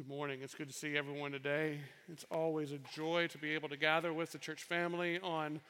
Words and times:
Good 0.00 0.08
morning. 0.08 0.40
It's 0.42 0.54
good 0.54 0.68
to 0.68 0.74
see 0.74 0.96
everyone 0.96 1.32
today. 1.32 1.78
It's 2.10 2.24
always 2.30 2.72
a 2.72 2.78
joy 2.78 3.26
to 3.26 3.36
be 3.36 3.50
able 3.50 3.68
to 3.68 3.76
gather 3.76 4.14
with 4.14 4.32
the 4.32 4.38
church 4.38 4.62
family 4.62 5.20
on 5.20 5.60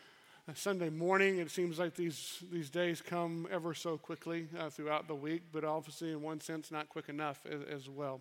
a 0.46 0.54
Sunday 0.54 0.88
morning. 0.88 1.38
It 1.38 1.50
seems 1.50 1.80
like 1.80 1.96
these, 1.96 2.38
these 2.52 2.70
days 2.70 3.02
come 3.02 3.48
ever 3.50 3.74
so 3.74 3.98
quickly 3.98 4.46
uh, 4.56 4.70
throughout 4.70 5.08
the 5.08 5.16
week, 5.16 5.42
but 5.50 5.64
obviously, 5.64 6.12
in 6.12 6.22
one 6.22 6.40
sense, 6.40 6.70
not 6.70 6.88
quick 6.88 7.08
enough 7.08 7.40
as, 7.44 7.62
as 7.62 7.88
well. 7.88 8.20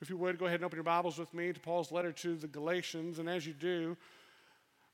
If 0.00 0.10
you 0.10 0.16
would, 0.16 0.38
go 0.38 0.46
ahead 0.46 0.60
and 0.60 0.64
open 0.64 0.76
your 0.76 0.84
Bibles 0.84 1.18
with 1.18 1.34
me 1.34 1.52
to 1.52 1.58
Paul's 1.58 1.90
letter 1.90 2.12
to 2.12 2.36
the 2.36 2.46
Galatians. 2.46 3.18
And 3.18 3.28
as 3.28 3.44
you 3.48 3.52
do, 3.52 3.96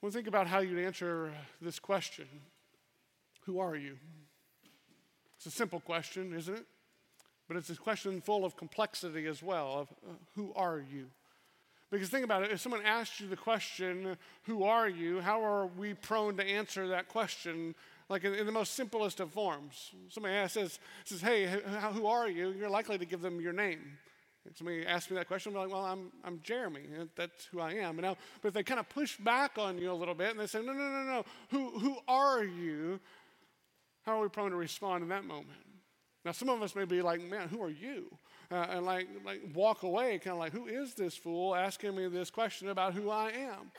we'll 0.01 0.12
think 0.12 0.29
about 0.29 0.46
how 0.46 0.61
you'd 0.61 0.83
answer 0.83 1.30
this 1.61 1.79
question 1.79 2.27
Who 3.45 3.61
are 3.61 3.77
you? 3.77 3.99
It's 5.37 5.45
a 5.45 5.51
simple 5.51 5.80
question, 5.80 6.33
isn't 6.33 6.55
it? 6.55 6.64
But 7.53 7.59
it's 7.59 7.69
a 7.69 7.77
question 7.77 8.23
full 8.23 8.46
of 8.46 8.57
complexity 8.57 9.27
as 9.27 9.43
well 9.43 9.81
of 9.81 9.89
uh, 10.08 10.13
who 10.35 10.54
are 10.57 10.82
you? 10.90 11.04
Because 11.90 12.08
think 12.08 12.25
about 12.25 12.44
it, 12.44 12.50
if 12.50 12.61
someone 12.61 12.81
asks 12.82 13.21
you 13.21 13.29
the 13.29 13.36
question, 13.36 14.17
who 14.44 14.64
are 14.64 14.89
you, 14.89 15.21
how 15.21 15.44
are 15.44 15.67
we 15.67 15.93
prone 15.93 16.39
to 16.39 16.43
answer 16.43 16.89
that 16.89 17.08
question 17.08 17.75
like 18.08 18.25
in, 18.25 18.32
in 18.32 18.46
the 18.46 18.53
most 18.53 18.72
simplest 18.72 19.21
of 19.21 19.32
forms? 19.32 19.91
Somebody 20.08 20.35
asks, 20.35 20.54
says, 20.54 20.79
says, 21.04 21.21
hey, 21.21 21.61
who 21.93 22.07
are 22.07 22.27
you? 22.27 22.53
You're 22.53 22.71
likely 22.71 22.96
to 22.96 23.04
give 23.04 23.21
them 23.21 23.39
your 23.39 23.53
name. 23.53 23.99
If 24.46 24.57
somebody 24.57 24.86
asks 24.86 25.11
me 25.11 25.19
that 25.19 25.29
question, 25.29 25.53
I'm 25.55 25.58
like, 25.58 25.71
well, 25.71 25.85
I'm, 25.85 26.11
I'm 26.25 26.41
Jeremy. 26.43 26.85
That's 27.16 27.44
who 27.53 27.61
I 27.61 27.72
am. 27.72 27.96
But, 27.96 28.03
now, 28.03 28.16
but 28.41 28.49
if 28.49 28.55
they 28.55 28.63
kind 28.63 28.80
of 28.80 28.89
push 28.89 29.19
back 29.19 29.58
on 29.58 29.77
you 29.77 29.93
a 29.93 29.94
little 29.94 30.14
bit 30.14 30.30
and 30.30 30.41
they 30.41 30.46
say, 30.46 30.63
no, 30.63 30.72
no, 30.72 30.89
no, 30.89 31.03
no, 31.03 31.25
who, 31.50 31.79
who 31.79 31.99
are 32.08 32.44
you? 32.44 32.98
How 34.06 34.19
are 34.19 34.22
we 34.22 34.30
prone 34.30 34.53
to 34.53 34.56
respond 34.56 35.03
in 35.03 35.11
that 35.11 35.27
moment? 35.27 35.50
Now, 36.25 36.33
some 36.33 36.48
of 36.48 36.62
us 36.62 36.77
may 36.77 36.84
be 36.84 37.03
like, 37.03 37.20
man, 37.20 37.48
who 37.48 37.62
are 37.62 37.70
you? 37.70 38.06
Uh, 38.50 38.67
and 38.70 38.86
like, 38.86 39.08
like 39.25 39.41
walk 39.55 39.83
away, 39.83 40.19
kind 40.19 40.34
of 40.34 40.39
like, 40.39 40.53
who 40.53 40.67
is 40.67 40.94
this 40.94 41.16
fool 41.16 41.55
asking 41.55 41.97
me 41.97 42.06
this 42.08 42.30
question 42.30 42.69
about 42.69 42.94
who 42.94 43.10
I 43.10 43.30
am? 43.30 43.72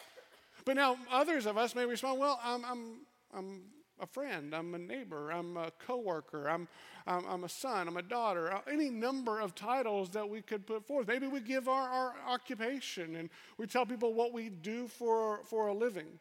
But 0.65 0.75
now 0.75 0.97
others 1.11 1.45
of 1.45 1.57
us 1.57 1.75
may 1.75 1.85
respond, 1.85 2.19
well, 2.19 2.39
I'm, 2.43 2.65
I'm, 2.65 2.95
I'm 3.33 3.61
a 3.99 4.07
friend, 4.07 4.53
I'm 4.53 4.73
a 4.75 4.77
neighbor, 4.77 5.31
I'm 5.31 5.57
a 5.57 5.71
coworker, 5.85 6.49
I'm, 6.49 6.67
I'm, 7.07 7.25
I'm 7.25 7.43
a 7.43 7.49
son, 7.49 7.87
I'm 7.87 7.97
a 7.97 8.01
daughter, 8.01 8.51
uh, 8.51 8.61
any 8.69 8.89
number 8.89 9.39
of 9.39 9.55
titles 9.55 10.09
that 10.09 10.27
we 10.27 10.41
could 10.41 10.65
put 10.65 10.85
forth. 10.85 11.07
Maybe 11.07 11.27
we 11.27 11.39
give 11.39 11.67
our, 11.67 11.87
our 11.87 12.13
occupation 12.27 13.15
and 13.15 13.29
we 13.57 13.67
tell 13.67 13.85
people 13.85 14.13
what 14.13 14.33
we 14.33 14.49
do 14.49 14.87
for, 14.87 15.41
for 15.45 15.67
a 15.67 15.73
living. 15.73 16.19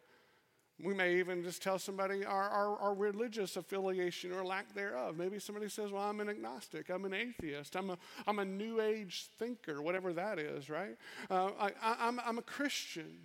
We 0.82 0.94
may 0.94 1.18
even 1.18 1.44
just 1.44 1.62
tell 1.62 1.78
somebody 1.78 2.24
our, 2.24 2.48
our, 2.48 2.76
our, 2.78 2.94
religious 2.94 3.56
affiliation 3.56 4.32
or 4.32 4.44
lack 4.44 4.74
thereof. 4.74 5.16
Maybe 5.16 5.38
somebody 5.38 5.68
says, 5.68 5.92
Well, 5.92 6.02
I'm 6.02 6.18
an 6.20 6.28
agnostic, 6.28 6.90
I'm 6.90 7.04
an 7.04 7.14
atheist, 7.14 7.76
I'm 7.76 7.90
a, 7.90 7.98
I'm 8.26 8.40
a 8.40 8.44
new 8.44 8.80
age 8.80 9.28
thinker, 9.38 9.80
whatever 9.80 10.12
that 10.12 10.40
is, 10.40 10.68
right? 10.68 10.96
Uh, 11.30 11.50
I, 11.58 11.70
I'm, 12.00 12.20
I'm 12.26 12.38
a 12.38 12.42
Christian. 12.42 13.18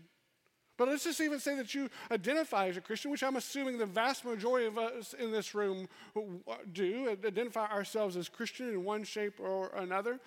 But 0.78 0.90
let's 0.90 1.06
just 1.06 1.20
even 1.20 1.40
say 1.40 1.56
that 1.56 1.74
you 1.74 1.90
identify 2.12 2.68
as 2.68 2.78
a 2.78 2.82
Christian, 2.82 3.10
which 3.10 3.24
I'm 3.24 3.36
assuming 3.36 3.80
the 3.80 3.88
vast 3.88 4.24
majority 4.24 4.68
of 4.68 4.78
us 4.78 5.16
in 5.20 5.32
this 5.32 5.56
room 5.56 5.88
do, 6.72 7.10
identify 7.10 7.66
ourselves 7.66 8.16
as 8.16 8.30
Christian 8.30 8.70
in 8.70 8.84
one 8.84 9.04
shape 9.04 9.40
or 9.40 9.72
another. 9.76 10.20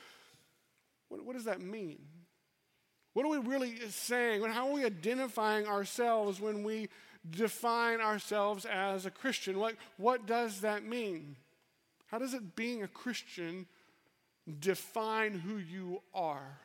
What, 1.09 1.25
what 1.25 1.37
does 1.37 1.45
that 1.45 1.61
mean? 1.61 2.01
What 3.13 3.25
are 3.27 3.29
we 3.29 3.39
really 3.39 3.79
saying? 3.91 4.43
How 4.43 4.69
are 4.69 4.73
we 4.73 4.85
identifying 4.85 5.67
ourselves 5.67 6.41
when 6.41 6.65
we 6.65 6.89
define 7.29 8.01
ourselves 8.01 8.65
as 8.65 9.07
a 9.07 9.11
Christian. 9.11 9.59
What, 9.59 9.77
what 9.97 10.27
does 10.27 10.63
that 10.63 10.85
mean? 10.85 11.37
How 12.07 12.19
does 12.19 12.35
it, 12.35 12.57
being 12.57 12.83
a 12.83 12.89
Christian, 12.89 13.67
define 14.61 15.35
who 15.35 15.59
you 15.59 16.03
are? 16.15 16.59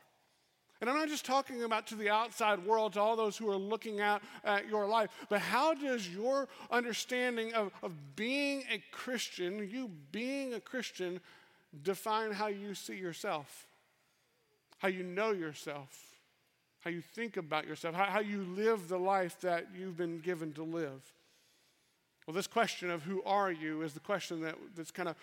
And 0.81 0.89
I'm 0.89 0.97
not 0.97 1.07
just 1.07 1.25
talking 1.25 1.63
about 1.63 1.87
to 1.87 1.95
the 1.95 2.09
outside 2.09 2.65
world, 2.65 2.93
to 2.93 3.01
all 3.01 3.15
those 3.15 3.37
who 3.37 3.49
are 3.49 3.57
looking 3.57 4.01
at, 4.01 4.21
at 4.43 4.67
your 4.67 4.87
life, 4.87 5.09
but 5.29 5.39
how 5.39 5.73
does 5.73 6.07
your 6.07 6.47
understanding 6.69 7.53
of, 7.53 7.71
of 7.81 7.93
being 8.15 8.63
a 8.71 8.83
Christian, 8.91 9.69
you 9.71 9.89
being 10.11 10.53
a 10.53 10.59
Christian, 10.59 11.21
define 11.81 12.31
how 12.31 12.47
you 12.47 12.75
see 12.75 12.95
yourself, 12.95 13.67
how 14.79 14.87
you 14.87 15.03
know 15.03 15.31
yourself? 15.31 16.14
How 16.85 16.91
you 16.91 17.01
think 17.01 17.35
about 17.35 17.65
yourself, 17.65 17.95
how, 17.95 18.05
how 18.05 18.19
you 18.19 18.43
live 18.55 18.87
the 18.87 18.97
life 18.97 19.41
that 19.41 19.67
you've 19.75 19.97
been 19.97 20.19
given 20.19 20.53
to 20.53 20.63
live. 20.63 21.01
Well, 22.27 22.35
this 22.35 22.45
question 22.45 22.91
of 22.91 23.01
who 23.01 23.23
are 23.23 23.51
you 23.51 23.81
is 23.81 23.93
the 23.93 23.99
question 23.99 24.41
that, 24.41 24.55
that's 24.75 24.91
kind 24.91 25.09
of 25.09 25.15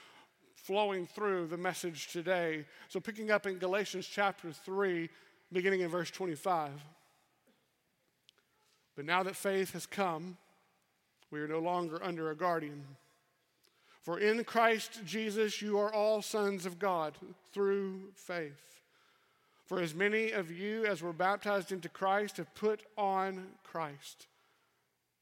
flowing 0.57 1.07
through 1.07 1.47
the 1.47 1.57
message 1.57 2.09
today. 2.09 2.65
So, 2.89 2.99
picking 2.99 3.31
up 3.31 3.47
in 3.47 3.59
Galatians 3.59 4.09
chapter 4.13 4.53
3, 4.53 5.09
beginning 5.53 5.81
in 5.81 5.89
verse 5.89 6.11
25. 6.11 6.71
But 8.97 9.05
now 9.05 9.23
that 9.23 9.37
faith 9.37 9.73
has 9.73 9.87
come, 9.87 10.37
we 11.31 11.41
are 11.41 11.49
no 11.49 11.61
longer 11.61 12.03
under 12.03 12.31
a 12.31 12.37
guardian. 12.37 12.85
For 14.03 14.19
in 14.19 14.43
Christ 14.43 15.01
Jesus 15.07 15.63
you 15.63 15.79
are 15.79 15.93
all 15.93 16.23
sons 16.23 16.67
of 16.67 16.81
God 16.81 17.15
through 17.53 18.11
faith. 18.15 18.82
For 19.73 19.81
as 19.81 19.95
many 19.95 20.33
of 20.33 20.51
you 20.51 20.85
as 20.85 21.01
were 21.01 21.15
baptized 21.15 21.73
into 21.73 21.89
Christ 21.89 22.37
have 22.37 22.55
put 22.55 22.83
on 22.99 23.47
Christ. 23.65 24.27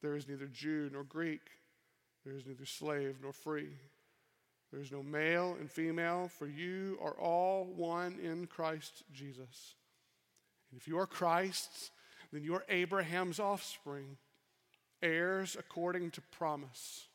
There 0.01 0.13
is 0.13 0.27
neither 0.27 0.47
Jew 0.47 0.89
nor 0.91 1.05
Greek, 1.05 1.39
there 2.25 2.35
is 2.35 2.45
neither 2.45 2.65
slave 2.65 3.15
nor 3.23 3.31
free. 3.31 3.69
There 4.69 4.81
is 4.81 4.91
no 4.91 5.03
male 5.03 5.55
and 5.57 5.71
female, 5.71 6.29
for 6.37 6.47
you 6.47 6.99
are 7.01 7.13
all 7.13 7.63
one 7.63 8.19
in 8.21 8.45
Christ 8.45 9.03
Jesus. 9.13 9.75
And 10.69 10.81
if 10.81 10.85
you 10.85 10.99
are 10.99 11.07
Christ's, 11.07 11.91
then 12.33 12.43
you 12.43 12.53
are 12.53 12.65
Abraham's 12.67 13.39
offspring, 13.39 14.17
heirs 15.01 15.55
according 15.57 16.11
to 16.11 16.21
promise. 16.29 17.07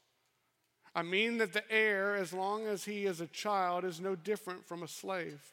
I 0.95 1.03
mean 1.03 1.37
that 1.37 1.53
the 1.53 1.71
heir, 1.71 2.15
as 2.17 2.33
long 2.33 2.67
as 2.67 2.87
he 2.87 3.05
is 3.05 3.21
a 3.21 3.27
child, 3.27 3.85
is 3.85 4.01
no 4.01 4.15
different 4.17 4.67
from 4.67 4.83
a 4.83 4.89
slave 4.89 5.53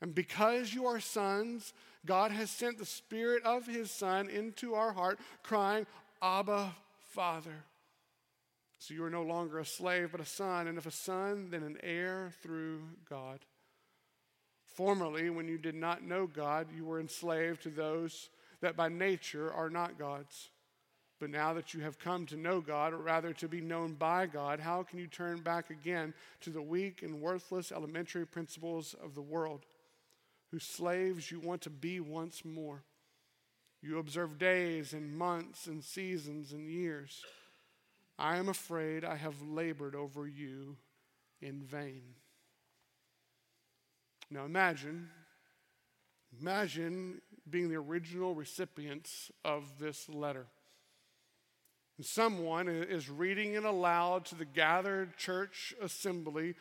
And 0.00 0.14
because 0.14 0.74
you 0.74 0.86
are 0.86 1.00
sons, 1.00 1.72
God 2.04 2.30
has 2.30 2.50
sent 2.50 2.78
the 2.78 2.86
Spirit 2.86 3.42
of 3.44 3.66
His 3.66 3.90
Son 3.90 4.28
into 4.28 4.74
our 4.74 4.92
heart, 4.92 5.18
crying, 5.42 5.86
Abba, 6.22 6.74
Father. 7.10 7.64
So 8.78 8.94
you 8.94 9.02
are 9.04 9.10
no 9.10 9.22
longer 9.22 9.58
a 9.58 9.64
slave, 9.64 10.10
but 10.12 10.20
a 10.20 10.26
son, 10.26 10.66
and 10.66 10.78
if 10.78 10.86
a 10.86 10.90
son, 10.90 11.48
then 11.50 11.62
an 11.62 11.78
heir 11.82 12.30
through 12.42 12.82
God. 13.08 13.40
Formerly, 14.64 15.30
when 15.30 15.48
you 15.48 15.56
did 15.56 15.74
not 15.74 16.04
know 16.04 16.26
God, 16.26 16.66
you 16.76 16.84
were 16.84 17.00
enslaved 17.00 17.62
to 17.62 17.70
those 17.70 18.28
that 18.60 18.76
by 18.76 18.88
nature 18.88 19.52
are 19.52 19.70
not 19.70 19.98
God's. 19.98 20.50
But 21.18 21.30
now 21.30 21.54
that 21.54 21.72
you 21.72 21.80
have 21.80 21.98
come 21.98 22.26
to 22.26 22.36
know 22.36 22.60
God, 22.60 22.92
or 22.92 22.98
rather 22.98 23.32
to 23.32 23.48
be 23.48 23.62
known 23.62 23.94
by 23.94 24.26
God, 24.26 24.60
how 24.60 24.82
can 24.82 24.98
you 24.98 25.06
turn 25.06 25.40
back 25.40 25.70
again 25.70 26.12
to 26.42 26.50
the 26.50 26.60
weak 26.60 27.02
and 27.02 27.22
worthless 27.22 27.72
elementary 27.72 28.26
principles 28.26 28.94
of 29.02 29.14
the 29.14 29.22
world? 29.22 29.64
Whose 30.50 30.64
slaves 30.64 31.30
you 31.30 31.40
want 31.40 31.62
to 31.62 31.70
be 31.70 32.00
once 32.00 32.44
more. 32.44 32.84
You 33.82 33.98
observe 33.98 34.38
days 34.38 34.92
and 34.92 35.16
months 35.16 35.66
and 35.66 35.82
seasons 35.82 36.52
and 36.52 36.68
years. 36.68 37.24
I 38.18 38.36
am 38.36 38.48
afraid 38.48 39.04
I 39.04 39.16
have 39.16 39.42
labored 39.42 39.94
over 39.94 40.26
you 40.26 40.76
in 41.40 41.62
vain. 41.62 42.02
Now 44.30 44.44
imagine, 44.44 45.08
imagine 46.40 47.20
being 47.48 47.68
the 47.68 47.76
original 47.76 48.34
recipients 48.34 49.30
of 49.44 49.78
this 49.78 50.08
letter. 50.08 50.46
And 51.96 52.04
someone 52.04 52.68
is 52.68 53.08
reading 53.08 53.54
it 53.54 53.64
aloud 53.64 54.24
to 54.26 54.34
the 54.34 54.44
gathered 54.44 55.16
church 55.16 55.74
assembly 55.80 56.54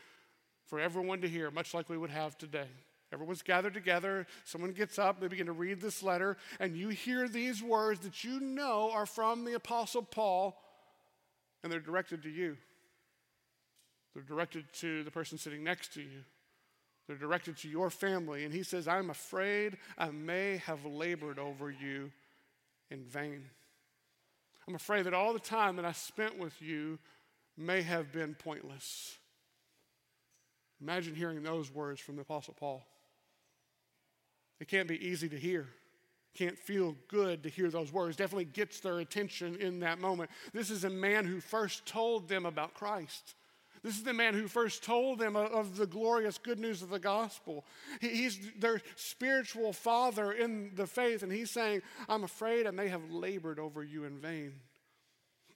for 0.65 0.79
everyone 0.79 1.21
to 1.21 1.27
hear, 1.27 1.51
much 1.51 1.73
like 1.73 1.89
we 1.89 1.97
would 1.97 2.09
have 2.09 2.37
today. 2.37 2.69
Everyone's 3.15 3.43
gathered 3.43 3.73
together. 3.73 4.27
Someone 4.43 4.73
gets 4.73 4.99
up, 4.99 5.21
they 5.21 5.29
begin 5.29 5.45
to 5.45 5.53
read 5.53 5.79
this 5.79 6.03
letter, 6.03 6.35
and 6.59 6.75
you 6.75 6.89
hear 6.89 7.29
these 7.29 7.63
words 7.63 8.01
that 8.01 8.25
you 8.25 8.41
know 8.41 8.91
are 8.91 9.05
from 9.05 9.45
the 9.45 9.53
Apostle 9.53 10.01
Paul, 10.01 10.61
and 11.63 11.71
they're 11.71 11.79
directed 11.79 12.23
to 12.23 12.29
you. 12.29 12.57
They're 14.13 14.21
directed 14.21 14.65
to 14.81 15.05
the 15.05 15.11
person 15.11 15.37
sitting 15.37 15.63
next 15.63 15.93
to 15.93 16.01
you. 16.01 16.25
They're 17.07 17.15
directed 17.15 17.55
to 17.59 17.69
your 17.69 17.89
family. 17.89 18.43
And 18.43 18.53
he 18.53 18.63
says, 18.63 18.85
I'm 18.85 19.09
afraid 19.09 19.77
I 19.97 20.09
may 20.09 20.57
have 20.65 20.85
labored 20.85 21.39
over 21.39 21.71
you 21.71 22.11
in 22.91 23.05
vain. 23.05 23.45
I'm 24.67 24.75
afraid 24.75 25.05
that 25.05 25.13
all 25.13 25.31
the 25.31 25.39
time 25.39 25.77
that 25.77 25.85
I 25.85 25.93
spent 25.93 26.37
with 26.37 26.61
you 26.61 26.99
may 27.57 27.81
have 27.81 28.11
been 28.11 28.35
pointless. 28.35 29.17
Imagine 30.81 31.15
hearing 31.15 31.43
those 31.43 31.73
words 31.73 32.01
from 32.01 32.17
the 32.17 32.23
Apostle 32.23 32.55
Paul. 32.59 32.85
It 34.59 34.67
can't 34.67 34.87
be 34.87 35.05
easy 35.05 35.29
to 35.29 35.37
hear. 35.37 35.67
Can't 36.33 36.57
feel 36.57 36.95
good 37.07 37.43
to 37.43 37.49
hear 37.49 37.69
those 37.69 37.93
words. 37.93 38.17
Definitely 38.17 38.45
gets 38.45 38.79
their 38.79 38.99
attention 38.99 39.55
in 39.55 39.79
that 39.79 39.99
moment. 39.99 40.29
This 40.53 40.69
is 40.69 40.83
a 40.83 40.89
man 40.89 41.25
who 41.25 41.39
first 41.39 41.85
told 41.85 42.27
them 42.27 42.45
about 42.45 42.73
Christ. 42.73 43.35
This 43.83 43.97
is 43.97 44.03
the 44.03 44.13
man 44.13 44.33
who 44.33 44.47
first 44.47 44.83
told 44.83 45.19
them 45.19 45.35
of 45.35 45.77
the 45.77 45.85
glorious 45.85 46.39
good 46.39 46.59
news 46.59 46.81
of 46.81 46.89
the 46.89 46.99
gospel. 46.99 47.63
He's 48.01 48.39
their 48.57 48.81
spiritual 48.95 49.73
father 49.73 50.31
in 50.31 50.71
the 50.73 50.87
faith, 50.87 51.21
and 51.21 51.31
he's 51.31 51.51
saying, 51.51 51.83
I'm 52.09 52.23
afraid 52.23 52.65
I 52.65 52.71
may 52.71 52.87
have 52.87 53.11
labored 53.11 53.59
over 53.59 53.83
you 53.83 54.05
in 54.05 54.19
vain. 54.19 54.53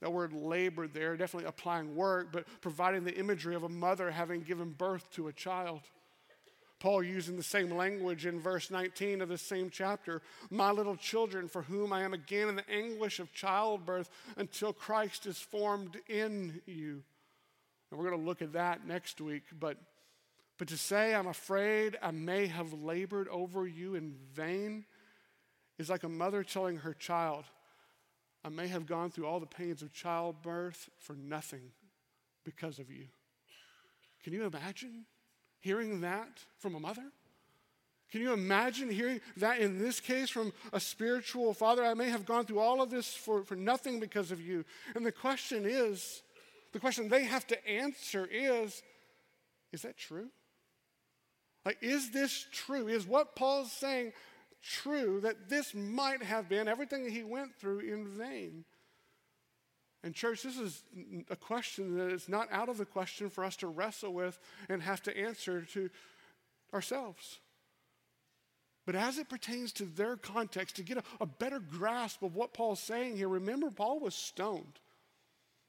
That 0.02 0.14
word 0.14 0.32
labored 0.32 0.94
there, 0.94 1.18
definitely 1.18 1.50
applying 1.50 1.96
work, 1.96 2.32
but 2.32 2.46
providing 2.62 3.04
the 3.04 3.18
imagery 3.18 3.56
of 3.56 3.64
a 3.64 3.70
mother 3.70 4.12
having 4.12 4.42
given 4.42 4.70
birth 4.70 5.10
to 5.14 5.28
a 5.28 5.34
child. 5.34 5.82
Paul 6.80 7.04
using 7.04 7.36
the 7.36 7.44
same 7.44 7.72
language 7.72 8.26
in 8.26 8.40
verse 8.40 8.72
19 8.72 9.22
of 9.22 9.30
the 9.30 9.38
same 9.38 9.70
chapter. 9.70 10.22
My 10.50 10.72
little 10.72 10.96
children, 10.96 11.50
for 11.50 11.64
whom 11.64 11.92
I 11.92 12.04
am 12.04 12.14
again 12.14 12.48
in 12.48 12.56
the 12.56 12.70
anguish 12.70 13.20
of 13.20 13.34
childbirth 13.34 14.10
until 14.38 14.72
Christ 14.72 15.26
is 15.26 15.38
formed 15.38 15.98
in 16.08 16.62
you. 16.66 17.04
And 17.92 18.00
we're 18.00 18.10
going 18.10 18.20
to 18.20 18.26
look 18.26 18.42
at 18.42 18.54
that 18.54 18.88
next 18.88 19.20
week. 19.20 19.44
But, 19.60 19.78
but 20.58 20.70
to 20.70 20.78
say, 20.78 21.14
I'm 21.14 21.28
afraid 21.28 21.98
I 22.02 22.12
may 22.12 22.48
have 22.48 22.72
labored 22.72 23.28
over 23.28 23.68
you 23.68 23.96
in 23.96 24.16
vain, 24.34 24.86
is 25.78 25.90
like 25.90 26.04
a 26.04 26.10
mother 26.10 26.44
telling 26.44 26.78
her 26.78 26.94
child, 26.94 27.44
I 28.44 28.50
may 28.50 28.68
have 28.68 28.86
gone 28.86 29.12
through 29.12 29.26
all 29.26 29.42
the 29.42 29.46
pains 29.46 29.82
of 29.82 29.92
childbirth 29.92 30.90
for 30.98 31.14
nothing 31.14 31.72
because 32.46 32.80
of 32.80 32.90
you. 32.90 33.08
Can 34.24 34.32
you 34.32 34.46
imagine 34.46 35.06
hearing 35.60 36.02
that 36.02 36.44
from 36.58 36.76
a 36.76 36.80
mother? 36.80 37.04
Can 38.12 38.22
you 38.22 38.34
imagine 38.34 38.90
hearing 38.90 39.22
that 39.38 39.60
in 39.60 39.78
this 39.78 40.00
case 40.00 40.30
from 40.30 40.52
a 40.74 40.80
spiritual 40.80 41.54
father? 41.54 41.86
I 41.86 41.94
may 41.94 42.10
have 42.10 42.26
gone 42.26 42.46
through 42.46 42.60
all 42.60 42.82
of 42.82 42.90
this 42.90 43.14
for, 43.14 43.44
for 43.44 43.56
nothing 43.56 44.00
because 44.00 44.32
of 44.32 44.42
you. 44.42 44.66
And 44.96 45.06
the 45.06 45.12
question 45.12 45.66
is 45.66 46.24
the 46.72 46.80
question 46.80 47.08
they 47.08 47.26
have 47.26 47.46
to 47.48 47.68
answer 47.68 48.28
is 48.32 48.82
is 49.72 49.84
that 49.84 49.98
true? 49.98 50.30
Like, 51.66 51.78
is 51.82 52.10
this 52.10 52.48
true? 52.52 52.88
Is 52.88 53.06
what 53.06 53.36
Paul's 53.36 53.72
saying 53.72 54.14
true 54.64 55.20
that 55.22 55.50
this 55.50 55.76
might 55.76 56.24
have 56.24 56.50
been 56.50 56.68
everything 56.68 57.08
he 57.08 57.24
went 57.24 57.54
through 57.56 57.80
in 57.80 58.08
vain? 58.08 58.66
And, 60.04 60.16
church, 60.16 60.44
this 60.44 60.58
is 60.58 60.84
a 61.30 61.36
question 61.36 61.98
that 61.98 62.12
is 62.12 62.30
not 62.30 62.48
out 62.52 62.70
of 62.70 62.78
the 62.78 62.86
question 62.86 63.30
for 63.30 63.44
us 63.44 63.58
to 63.58 63.68
wrestle 63.68 64.14
with 64.14 64.40
and 64.70 64.82
have 64.82 65.02
to 65.04 65.18
answer 65.18 65.62
to 65.74 65.90
ourselves. 66.74 67.40
But 68.86 68.96
as 68.96 69.18
it 69.18 69.30
pertains 69.30 69.74
to 69.74 69.86
their 69.86 70.16
context, 70.16 70.78
to 70.78 70.84
get 70.84 70.98
a, 70.98 71.04
a 71.22 71.26
better 71.26 71.60
grasp 71.60 72.24
of 72.24 72.36
what 72.36 72.54
Paul's 72.54 72.80
saying 72.80 73.18
here, 73.18 73.28
remember, 73.28 73.70
Paul 73.70 74.00
was 74.00 74.16
stoned. 74.16 74.80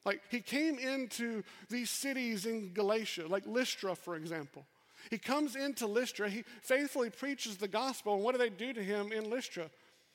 Like 0.04 0.22
he 0.30 0.40
came 0.40 0.78
into 0.78 1.42
these 1.68 1.90
cities 1.90 2.46
in 2.46 2.72
Galatia, 2.72 3.26
like 3.28 3.46
Lystra, 3.46 3.94
for 3.94 4.16
example. 4.16 4.64
He 5.10 5.18
comes 5.18 5.56
into 5.56 5.86
Lystra, 5.86 6.28
he 6.28 6.44
faithfully 6.62 7.10
preaches 7.10 7.56
the 7.56 7.68
gospel, 7.68 8.14
and 8.14 8.22
what 8.22 8.32
do 8.32 8.38
they 8.38 8.50
do 8.50 8.72
to 8.72 8.82
him 8.82 9.12
in 9.12 9.28
Lystra? 9.28 9.70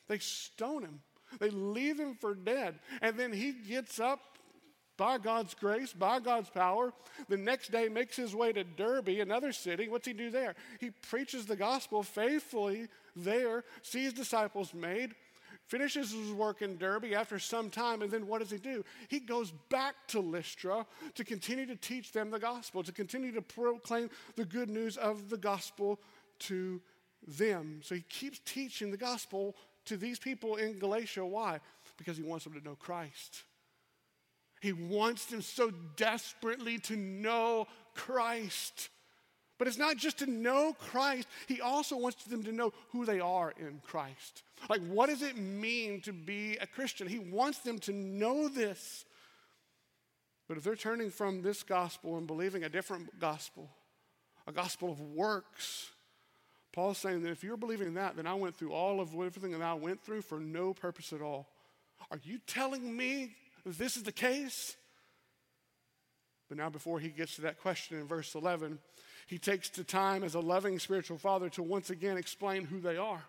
They 0.08 0.20
stone 0.20 0.84
him. 0.84 1.02
They 1.40 1.50
leave 1.50 2.00
him 2.00 2.16
for 2.20 2.36
dead. 2.36 2.80
And 3.02 3.18
then 3.18 3.32
he 3.34 3.52
gets 3.52 4.00
up 4.00 4.20
by 4.98 5.18
God's 5.18 5.54
grace, 5.54 5.92
by 5.94 6.20
God's 6.20 6.50
power. 6.50 6.94
The 7.28 7.38
next 7.38 7.72
day 7.72 7.90
makes 7.90 8.16
his 8.16 8.36
way 8.36 8.54
to 8.54 8.64
Derbe, 8.64 9.10
another 9.20 9.52
city. 9.52 9.88
What's 9.88 10.08
he 10.08 10.14
do 10.14 10.30
there? 10.30 10.56
He 10.80 10.92
preaches 10.92 11.46
the 11.46 11.56
gospel 11.56 12.04
faithfully 12.04 12.88
there, 13.16 13.64
sees 13.82 14.14
disciples 14.14 14.74
made, 14.74 15.16
finishes 15.68 16.12
his 16.12 16.32
work 16.32 16.62
in 16.62 16.78
Derbe 16.78 17.14
after 17.14 17.40
some 17.40 17.70
time, 17.70 18.02
and 18.02 18.12
then 18.12 18.28
what 18.28 18.40
does 18.40 18.52
he 18.52 18.58
do? 18.58 18.84
He 19.08 19.20
goes 19.20 19.52
back 19.70 19.96
to 20.10 20.20
Lystra 20.20 20.86
to 21.16 21.24
continue 21.24 21.66
to 21.66 21.76
teach 21.76 22.12
them 22.12 22.30
the 22.30 22.40
gospel, 22.40 22.84
to 22.84 22.92
continue 22.92 23.32
to 23.34 23.42
proclaim 23.42 24.10
the 24.36 24.46
good 24.46 24.70
news 24.70 24.98
of 24.98 25.30
the 25.30 25.38
gospel 25.38 26.00
to 26.40 26.82
them. 27.28 27.82
So 27.84 27.96
he 27.96 28.02
keeps 28.02 28.40
teaching 28.46 28.92
the 28.92 28.98
gospel 28.98 29.56
to 29.86 29.98
these 29.98 30.20
people 30.20 30.56
in 30.56 30.80
Galatia. 30.80 31.26
Why? 31.26 31.60
Because 31.98 32.18
he 32.18 32.24
wants 32.24 32.44
them 32.44 32.54
to 32.54 32.64
know 32.64 32.76
Christ. 32.76 33.44
He 34.62 34.74
wants 34.74 35.26
them 35.26 35.42
so 35.42 35.72
desperately 35.96 36.80
to 36.80 36.96
know 36.96 37.68
Christ. 37.94 38.90
But 39.58 39.68
it's 39.68 39.78
not 39.78 39.98
just 39.98 40.20
to 40.20 40.26
know 40.26 40.76
Christ, 40.78 41.28
he 41.48 41.62
also 41.62 41.98
wants 41.98 42.24
them 42.26 42.44
to 42.44 42.52
know 42.52 42.74
who 42.92 43.06
they 43.06 43.20
are 43.20 43.54
in 43.58 43.82
Christ. 43.86 44.44
Like, 44.70 44.82
what 44.88 45.08
does 45.08 45.22
it 45.22 45.38
mean 45.38 46.02
to 46.02 46.14
be 46.14 46.58
a 46.58 46.68
Christian? 46.68 47.08
He 47.08 47.20
wants 47.20 47.60
them 47.60 47.80
to 47.80 47.94
know 47.94 48.50
this. 48.50 49.06
But 50.48 50.58
if 50.58 50.64
they're 50.64 50.76
turning 50.76 51.10
from 51.10 51.42
this 51.42 51.64
gospel 51.64 52.18
and 52.18 52.28
believing 52.28 52.64
a 52.64 52.70
different 52.70 53.20
gospel, 53.20 53.70
a 54.46 54.52
gospel 54.52 54.92
of 54.92 55.00
works, 55.00 55.90
Paul's 56.76 56.98
saying 56.98 57.24
that 57.24 57.32
if 57.32 57.42
you're 57.42 57.56
believing 57.56 57.94
that, 57.94 58.18
then 58.18 58.28
I 58.28 58.34
went 58.34 58.58
through 58.58 58.74
all 58.74 59.00
of 59.00 59.14
everything 59.14 59.52
that 59.52 59.62
I 59.62 59.74
went 59.76 60.04
through 60.04 60.24
for 60.24 60.42
no 60.42 60.74
purpose 60.74 61.14
at 61.14 61.22
all. 61.22 61.48
Are 62.12 62.20
you 62.22 62.38
telling 62.46 62.96
me 62.96 63.34
this 63.66 63.96
is 63.96 64.04
the 64.04 64.12
case? 64.12 64.76
But 66.50 66.58
now, 66.58 66.70
before 66.70 67.00
he 67.00 67.08
gets 67.08 67.38
to 67.38 67.42
that 67.44 67.62
question 67.62 67.98
in 67.98 68.06
verse 68.06 68.36
11, 68.36 68.78
he 69.26 69.38
takes 69.38 69.70
the 69.70 69.86
time 69.86 70.24
as 70.24 70.36
a 70.36 70.42
loving 70.42 70.78
spiritual 70.78 71.18
father 71.18 71.50
to 71.52 71.64
once 71.64 71.90
again 71.90 72.18
explain 72.18 72.66
who 72.66 72.82
they 72.82 72.98
are. 72.98 73.24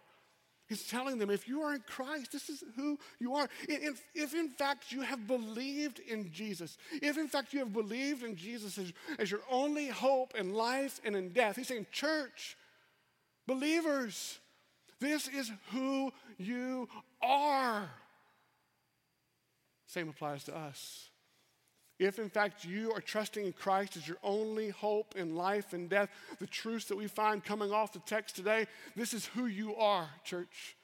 He's 0.68 0.82
telling 0.82 1.18
them, 1.18 1.30
if 1.30 1.46
you 1.46 1.62
are 1.62 1.72
in 1.72 1.84
Christ, 1.86 2.32
this 2.32 2.50
is 2.50 2.64
who 2.74 2.98
you 3.20 3.36
are. 3.36 3.48
If, 3.68 4.02
if, 4.16 4.34
in 4.34 4.48
fact 4.48 4.90
you 4.90 5.02
have 5.02 5.28
believed 5.28 6.00
in 6.00 6.32
Jesus, 6.32 6.76
if 7.00 7.16
in 7.16 7.28
fact 7.28 7.52
you 7.52 7.60
have 7.60 7.72
believed 7.72 8.24
in 8.24 8.34
Jesus 8.34 8.76
as, 8.76 8.92
as 9.20 9.30
your 9.30 9.42
only 9.48 9.86
hope 9.86 10.34
in 10.34 10.52
life 10.52 11.00
and 11.04 11.14
in 11.14 11.28
death, 11.28 11.54
he's 11.54 11.68
saying, 11.68 11.86
church, 11.92 12.56
believers, 13.46 14.38
this 15.00 15.28
is 15.28 15.50
who 15.72 16.12
you 16.38 16.88
are. 17.22 17.88
Same 19.86 20.08
applies 20.08 20.44
to 20.44 20.56
us. 20.56 21.10
If 21.98 22.18
in 22.18 22.28
fact 22.28 22.64
you 22.64 22.92
are 22.92 23.00
trusting 23.00 23.44
in 23.44 23.52
Christ 23.52 23.96
as 23.96 24.06
your 24.06 24.18
only 24.22 24.68
hope 24.68 25.16
in 25.16 25.34
life 25.34 25.72
and 25.72 25.88
death, 25.88 26.10
the 26.38 26.46
truths 26.46 26.86
that 26.86 26.96
we 26.96 27.06
find 27.06 27.42
coming 27.42 27.72
off 27.72 27.92
the 27.92 28.00
text 28.00 28.36
today, 28.36 28.66
this 28.94 29.14
is 29.14 29.26
who 29.26 29.46
you 29.46 29.74
are, 29.76 30.08
church. 30.22 30.76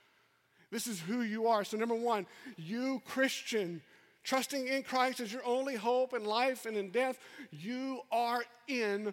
This 0.71 0.87
is 0.87 1.01
who 1.01 1.21
you 1.21 1.49
are. 1.49 1.65
So, 1.65 1.77
number 1.77 1.95
one, 1.95 2.27
you 2.57 3.03
Christian, 3.05 3.83
trusting 4.25 4.67
in 4.67 4.83
Christ 4.83 5.21
as 5.21 5.31
your 5.31 5.45
only 5.45 5.77
hope 5.77 6.15
in 6.15 6.25
life 6.25 6.65
and 6.65 6.79
in 6.79 6.91
death, 6.91 7.19
you 7.51 8.01
are 8.11 8.43
in 8.67 9.13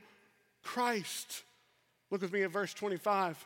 Christ. 0.64 1.44
Look 2.12 2.22
with 2.22 2.34
me 2.34 2.44
at 2.44 2.52
verse 2.52 2.74
25. 2.74 3.46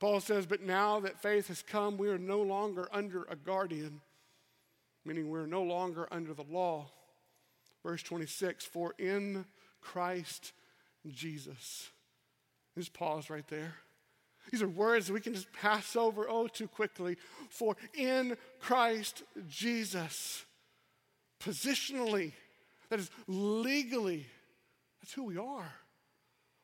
Paul 0.00 0.20
says, 0.20 0.46
But 0.46 0.62
now 0.62 1.00
that 1.00 1.22
faith 1.22 1.48
has 1.48 1.62
come, 1.62 1.96
we 1.96 2.08
are 2.08 2.18
no 2.18 2.40
longer 2.40 2.88
under 2.92 3.24
a 3.24 3.36
guardian, 3.36 4.00
meaning 5.04 5.28
we're 5.28 5.46
no 5.46 5.62
longer 5.62 6.08
under 6.10 6.34
the 6.34 6.44
law. 6.50 6.90
Verse 7.84 8.02
26 8.02 8.64
For 8.64 8.94
in 8.98 9.44
Christ 9.80 10.52
Jesus. 11.06 11.90
Just 12.76 12.94
pause 12.94 13.28
right 13.28 13.46
there. 13.48 13.74
These 14.50 14.62
are 14.62 14.68
words 14.68 15.06
that 15.06 15.12
we 15.12 15.20
can 15.20 15.34
just 15.34 15.52
pass 15.52 15.94
over 15.94 16.28
oh 16.28 16.48
too 16.48 16.66
quickly. 16.66 17.16
For 17.48 17.76
in 17.94 18.36
Christ 18.58 19.22
Jesus, 19.48 20.44
positionally, 21.40 22.32
that 22.88 22.98
is 22.98 23.10
legally, 23.28 24.26
that's 25.00 25.12
who 25.12 25.24
we 25.24 25.38
are. 25.38 25.72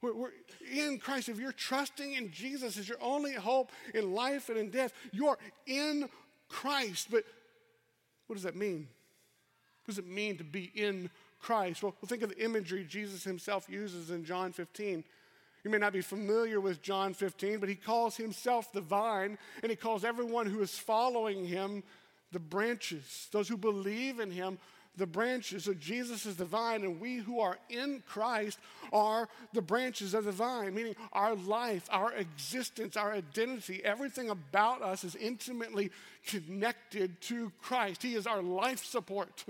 We're, 0.00 0.14
we're, 0.14 0.30
in 0.72 0.98
Christ. 0.98 1.28
If 1.28 1.38
you're 1.38 1.52
trusting 1.52 2.14
in 2.14 2.30
Jesus 2.30 2.78
as 2.78 2.88
your 2.88 2.98
only 3.00 3.32
hope 3.32 3.72
in 3.94 4.12
life 4.14 4.48
and 4.48 4.58
in 4.58 4.70
death, 4.70 4.92
you're 5.12 5.38
in 5.66 6.08
Christ. 6.48 7.08
But 7.10 7.24
what 8.26 8.34
does 8.34 8.44
that 8.44 8.56
mean? 8.56 8.88
What 9.84 9.94
does 9.94 9.98
it 9.98 10.06
mean 10.06 10.36
to 10.38 10.44
be 10.44 10.70
in 10.74 11.10
Christ? 11.40 11.82
Well, 11.82 11.94
think 12.06 12.22
of 12.22 12.30
the 12.30 12.44
imagery 12.44 12.84
Jesus 12.84 13.24
himself 13.24 13.66
uses 13.68 14.10
in 14.10 14.24
John 14.24 14.52
15. 14.52 15.02
You 15.64 15.70
may 15.70 15.78
not 15.78 15.92
be 15.92 16.00
familiar 16.00 16.60
with 16.60 16.80
John 16.82 17.14
15, 17.14 17.58
but 17.58 17.68
he 17.68 17.74
calls 17.74 18.16
himself 18.16 18.72
the 18.72 18.80
vine, 18.80 19.38
and 19.62 19.70
he 19.70 19.76
calls 19.76 20.04
everyone 20.04 20.46
who 20.46 20.60
is 20.60 20.78
following 20.78 21.44
him 21.44 21.82
the 22.30 22.38
branches. 22.38 23.28
Those 23.32 23.48
who 23.48 23.56
believe 23.56 24.20
in 24.20 24.30
him, 24.30 24.58
the 24.98 25.06
branches. 25.06 25.64
So 25.64 25.74
Jesus 25.74 26.26
is 26.26 26.36
the 26.36 26.44
vine, 26.44 26.82
and 26.82 27.00
we 27.00 27.16
who 27.16 27.40
are 27.40 27.56
in 27.70 28.02
Christ 28.06 28.58
are 28.92 29.28
the 29.52 29.62
branches 29.62 30.12
of 30.12 30.24
the 30.24 30.32
vine, 30.32 30.74
meaning 30.74 30.96
our 31.12 31.34
life, 31.34 31.88
our 31.90 32.12
existence, 32.12 32.96
our 32.96 33.12
identity, 33.12 33.82
everything 33.84 34.28
about 34.28 34.82
us 34.82 35.04
is 35.04 35.14
intimately 35.14 35.90
connected 36.26 37.20
to 37.22 37.52
Christ. 37.62 38.02
He 38.02 38.14
is 38.14 38.26
our 38.26 38.42
life 38.42 38.84
support. 38.84 39.44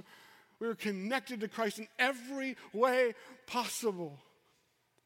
We 0.61 0.69
are 0.69 0.75
connected 0.75 1.40
to 1.40 1.49
Christ 1.49 1.78
in 1.78 1.88
every 1.99 2.57
way 2.73 3.14
possible. 3.47 4.19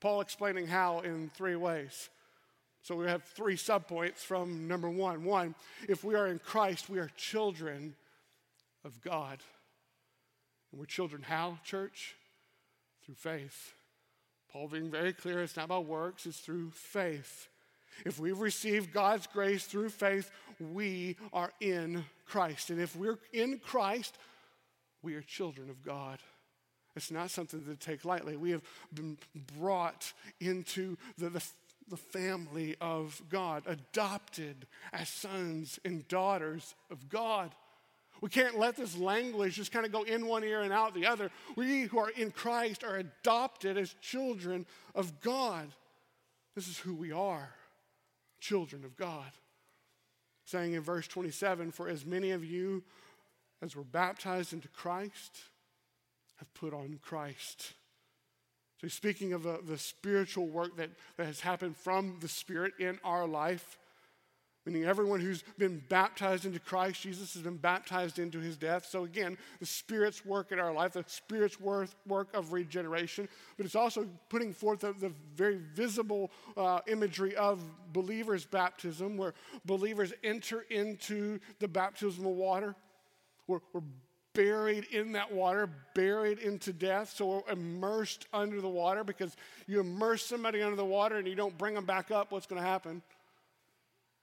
Paul 0.00 0.20
explaining 0.20 0.66
how 0.66 1.00
in 1.00 1.30
three 1.30 1.56
ways. 1.56 2.10
So 2.82 2.96
we 2.96 3.06
have 3.06 3.22
three 3.22 3.56
subpoints 3.56 4.16
from 4.16 4.66
number 4.66 4.90
one. 4.90 5.24
One, 5.24 5.54
if 5.88 6.02
we 6.02 6.16
are 6.16 6.26
in 6.26 6.40
Christ, 6.40 6.90
we 6.90 6.98
are 6.98 7.08
children 7.16 7.94
of 8.84 9.00
God. 9.02 9.38
And 10.72 10.80
we're 10.80 10.86
children 10.86 11.22
how, 11.22 11.58
church? 11.64 12.16
Through 13.04 13.14
faith. 13.14 13.74
Paul 14.50 14.68
being 14.68 14.90
very 14.90 15.12
clear, 15.12 15.42
it's 15.42 15.56
not 15.56 15.66
about 15.66 15.86
works, 15.86 16.26
it's 16.26 16.40
through 16.40 16.70
faith. 16.72 17.48
If 18.04 18.18
we've 18.18 18.38
received 18.38 18.92
God's 18.92 19.26
grace 19.26 19.64
through 19.64 19.90
faith, 19.90 20.30
we 20.58 21.16
are 21.32 21.52
in 21.60 22.04
Christ. 22.26 22.70
And 22.70 22.80
if 22.80 22.96
we're 22.96 23.18
in 23.32 23.58
Christ, 23.58 24.16
we 25.02 25.14
are 25.14 25.22
children 25.22 25.70
of 25.70 25.82
God. 25.82 26.18
It's 26.94 27.10
not 27.10 27.30
something 27.30 27.64
to 27.64 27.76
take 27.76 28.04
lightly. 28.04 28.36
We 28.36 28.50
have 28.50 28.62
been 28.92 29.18
brought 29.58 30.12
into 30.40 30.96
the, 31.16 31.30
the, 31.30 31.44
the, 31.88 31.96
family 31.96 32.76
of 32.80 33.22
God, 33.30 33.62
adopted 33.66 34.66
as 34.92 35.08
sons 35.08 35.80
and 35.84 36.06
daughters 36.08 36.74
of 36.90 37.08
God. 37.08 37.54
We 38.22 38.28
can't 38.28 38.56
let 38.56 38.76
this 38.76 38.96
language 38.96 39.56
just 39.56 39.72
kind 39.72 39.84
of 39.84 39.90
go 39.90 40.04
in 40.04 40.26
one 40.26 40.44
ear 40.44 40.62
and 40.62 40.72
out 40.72 40.94
the 40.94 41.06
other. 41.06 41.30
We 41.56 41.82
who 41.82 41.98
are 41.98 42.10
in 42.10 42.30
Christ 42.30 42.84
are 42.84 42.96
adopted 42.96 43.76
as 43.76 43.94
children 44.00 44.64
of 44.94 45.20
God. 45.20 45.68
This 46.54 46.68
is 46.68 46.78
who 46.78 46.94
we 46.94 47.10
are 47.12 47.50
children 48.40 48.84
of 48.84 48.96
God. 48.96 49.30
Saying 50.44 50.74
in 50.74 50.82
verse 50.82 51.08
27 51.08 51.72
For 51.72 51.88
as 51.88 52.06
many 52.06 52.30
of 52.30 52.44
you 52.44 52.84
as 53.60 53.74
were 53.74 53.84
baptized 53.84 54.52
into 54.52 54.68
Christ 54.68 55.38
have 56.36 56.52
put 56.54 56.72
on 56.72 57.00
Christ. 57.02 57.74
So, 58.80 58.88
speaking 58.88 59.32
of 59.32 59.42
the, 59.44 59.60
the 59.66 59.78
spiritual 59.78 60.48
work 60.48 60.76
that, 60.76 60.90
that 61.16 61.26
has 61.26 61.40
happened 61.40 61.76
from 61.76 62.18
the 62.20 62.28
Spirit 62.28 62.74
in 62.78 62.98
our 63.04 63.26
life, 63.26 63.78
meaning 64.64 64.84
everyone 64.84 65.20
who's 65.20 65.42
been 65.58 65.82
baptized 65.88 66.44
into 66.44 66.60
Christ, 66.60 67.02
Jesus 67.02 67.34
has 67.34 67.42
been 67.42 67.56
baptized 67.56 68.18
into 68.18 68.38
his 68.38 68.56
death. 68.56 68.86
So, 68.86 69.04
again, 69.04 69.36
the 69.60 69.66
Spirit's 69.66 70.24
work 70.24 70.52
in 70.52 70.58
our 70.58 70.72
life, 70.72 70.92
the 70.92 71.04
Spirit's 71.06 71.60
work, 71.60 71.88
of 72.34 72.52
regeneration, 72.52 73.28
but 73.56 73.66
it's 73.66 73.74
also 73.74 74.06
putting 74.28 74.52
forth 74.52 74.80
the, 74.80 74.92
the 74.92 75.12
very 75.34 75.58
visible 75.74 76.30
uh, 76.56 76.80
imagery 76.86 77.34
of 77.36 77.60
believers' 77.92 78.44
baptism, 78.44 79.16
where 79.16 79.34
believers 79.64 80.12
enter 80.22 80.64
into 80.70 81.38
the 81.58 81.68
baptismal 81.68 82.34
water. 82.34 82.74
We're, 83.46 83.60
we're 83.72 83.82
buried 84.34 84.84
in 84.92 85.12
that 85.12 85.32
water, 85.32 85.68
buried 85.94 86.38
into 86.38 86.72
death. 86.72 87.12
So 87.16 87.26
we're 87.26 87.52
immersed 87.52 88.26
under 88.32 88.60
the 88.60 88.68
water 88.68 89.04
because 89.04 89.36
you 89.66 89.80
immerse 89.80 90.24
somebody 90.24 90.62
under 90.62 90.76
the 90.76 90.84
water 90.84 91.16
and 91.16 91.26
you 91.26 91.34
don't 91.34 91.56
bring 91.58 91.74
them 91.74 91.84
back 91.84 92.10
up, 92.10 92.32
what's 92.32 92.46
going 92.46 92.60
to 92.60 92.66
happen? 92.66 93.02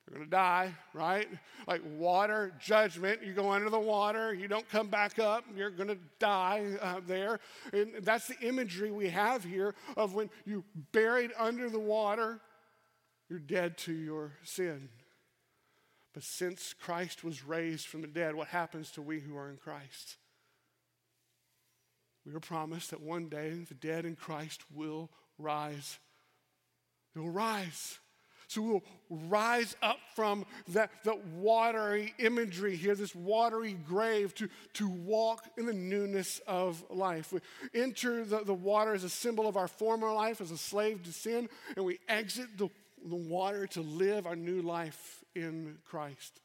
They're 0.09 0.17
going 0.17 0.29
to 0.29 0.35
die, 0.35 0.73
right? 0.93 1.27
Like 1.67 1.81
water, 1.85 2.51
judgment. 2.59 3.21
You 3.23 3.33
go 3.33 3.51
under 3.51 3.69
the 3.69 3.79
water, 3.79 4.33
you 4.33 4.47
don't 4.47 4.67
come 4.67 4.87
back 4.87 5.19
up, 5.19 5.45
you're 5.55 5.69
going 5.69 5.89
to 5.89 5.99
die 6.17 6.65
uh, 6.81 7.01
there. 7.05 7.39
And 7.73 7.93
that's 8.01 8.27
the 8.27 8.39
imagery 8.41 8.89
we 8.89 9.09
have 9.09 9.43
here 9.43 9.75
of 9.95 10.15
when 10.15 10.31
you're 10.45 10.63
buried 10.91 11.31
under 11.37 11.69
the 11.69 11.79
water, 11.79 12.39
you're 13.29 13.37
dead 13.37 13.77
to 13.79 13.93
your 13.93 14.31
sin. 14.43 14.89
But 16.15 16.23
since 16.23 16.73
Christ 16.73 17.23
was 17.23 17.45
raised 17.45 17.85
from 17.85 18.01
the 18.01 18.07
dead, 18.07 18.33
what 18.33 18.47
happens 18.47 18.89
to 18.91 19.03
we 19.03 19.19
who 19.19 19.37
are 19.37 19.49
in 19.49 19.57
Christ? 19.57 20.17
We 22.25 22.33
are 22.33 22.39
promised 22.39 22.89
that 22.89 23.01
one 23.01 23.29
day 23.29 23.51
the 23.51 23.75
dead 23.75 24.05
in 24.05 24.15
Christ 24.15 24.63
will 24.73 25.11
rise. 25.37 25.99
They 27.13 27.21
will 27.21 27.29
rise. 27.29 27.99
So 28.50 28.63
we'll 28.63 28.84
rise 29.29 29.75
up 29.84 30.00
from 30.15 30.44
that, 30.70 30.89
that 31.03 31.24
watery 31.27 32.15
imagery 32.18 32.75
here, 32.75 32.96
this 32.96 33.13
watery 33.13 33.74
grave, 33.74 34.34
to, 34.36 34.50
to 34.74 34.89
walk 34.89 35.44
in 35.56 35.68
the 35.68 35.74
newness 35.74 36.41
of 36.48 36.84
life. 36.89 37.32
We 37.32 37.41
enter 37.75 38.25
the, 38.25 38.44
the 38.44 38.56
water 38.56 38.96
as 38.96 39.03
a 39.03 39.10
symbol 39.10 39.48
of 39.48 39.56
our 39.56 39.68
former 39.68 40.12
life 40.12 40.41
as 40.41 40.50
a 40.50 40.58
slave 40.58 41.03
to 41.03 41.13
sin, 41.13 41.48
and 41.75 41.86
we 41.86 42.00
exit 42.10 42.58
the, 42.58 42.70
the 43.08 43.15
water 43.15 43.68
to 43.68 43.82
live 43.82 44.25
our 44.25 44.36
new 44.36 44.63
life 44.63 45.24
in 45.36 45.77
Christ. 45.86 46.41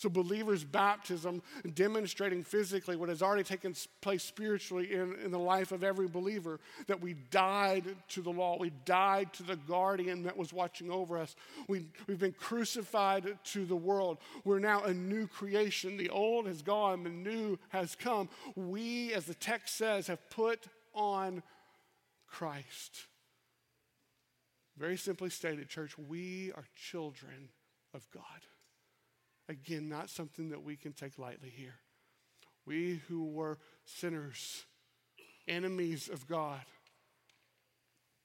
So, 0.00 0.08
believers' 0.08 0.64
baptism, 0.64 1.42
demonstrating 1.74 2.42
physically 2.42 2.96
what 2.96 3.10
has 3.10 3.20
already 3.20 3.44
taken 3.44 3.74
place 4.00 4.24
spiritually 4.24 4.94
in, 4.94 5.14
in 5.22 5.30
the 5.30 5.38
life 5.38 5.72
of 5.72 5.84
every 5.84 6.08
believer 6.08 6.58
that 6.86 7.02
we 7.02 7.16
died 7.30 7.84
to 8.08 8.22
the 8.22 8.30
law, 8.30 8.56
we 8.58 8.70
died 8.86 9.30
to 9.34 9.42
the 9.42 9.56
guardian 9.56 10.22
that 10.22 10.34
was 10.34 10.54
watching 10.54 10.90
over 10.90 11.18
us. 11.18 11.36
We, 11.68 11.84
we've 12.06 12.18
been 12.18 12.32
crucified 12.32 13.36
to 13.44 13.66
the 13.66 13.76
world. 13.76 14.16
We're 14.42 14.58
now 14.58 14.84
a 14.84 14.94
new 14.94 15.26
creation. 15.26 15.98
The 15.98 16.08
old 16.08 16.46
has 16.46 16.62
gone, 16.62 17.04
the 17.04 17.10
new 17.10 17.58
has 17.68 17.94
come. 17.94 18.30
We, 18.56 19.12
as 19.12 19.26
the 19.26 19.34
text 19.34 19.76
says, 19.76 20.06
have 20.06 20.30
put 20.30 20.64
on 20.94 21.42
Christ. 22.26 23.04
Very 24.78 24.96
simply 24.96 25.28
stated, 25.28 25.68
church, 25.68 25.98
we 25.98 26.52
are 26.56 26.64
children 26.74 27.50
of 27.92 28.10
God. 28.14 28.22
Again, 29.50 29.88
not 29.88 30.08
something 30.08 30.50
that 30.50 30.62
we 30.62 30.76
can 30.76 30.92
take 30.92 31.18
lightly 31.18 31.48
here. 31.48 31.74
We 32.66 33.00
who 33.08 33.24
were 33.24 33.58
sinners, 33.84 34.62
enemies 35.48 36.08
of 36.08 36.28
God, 36.28 36.60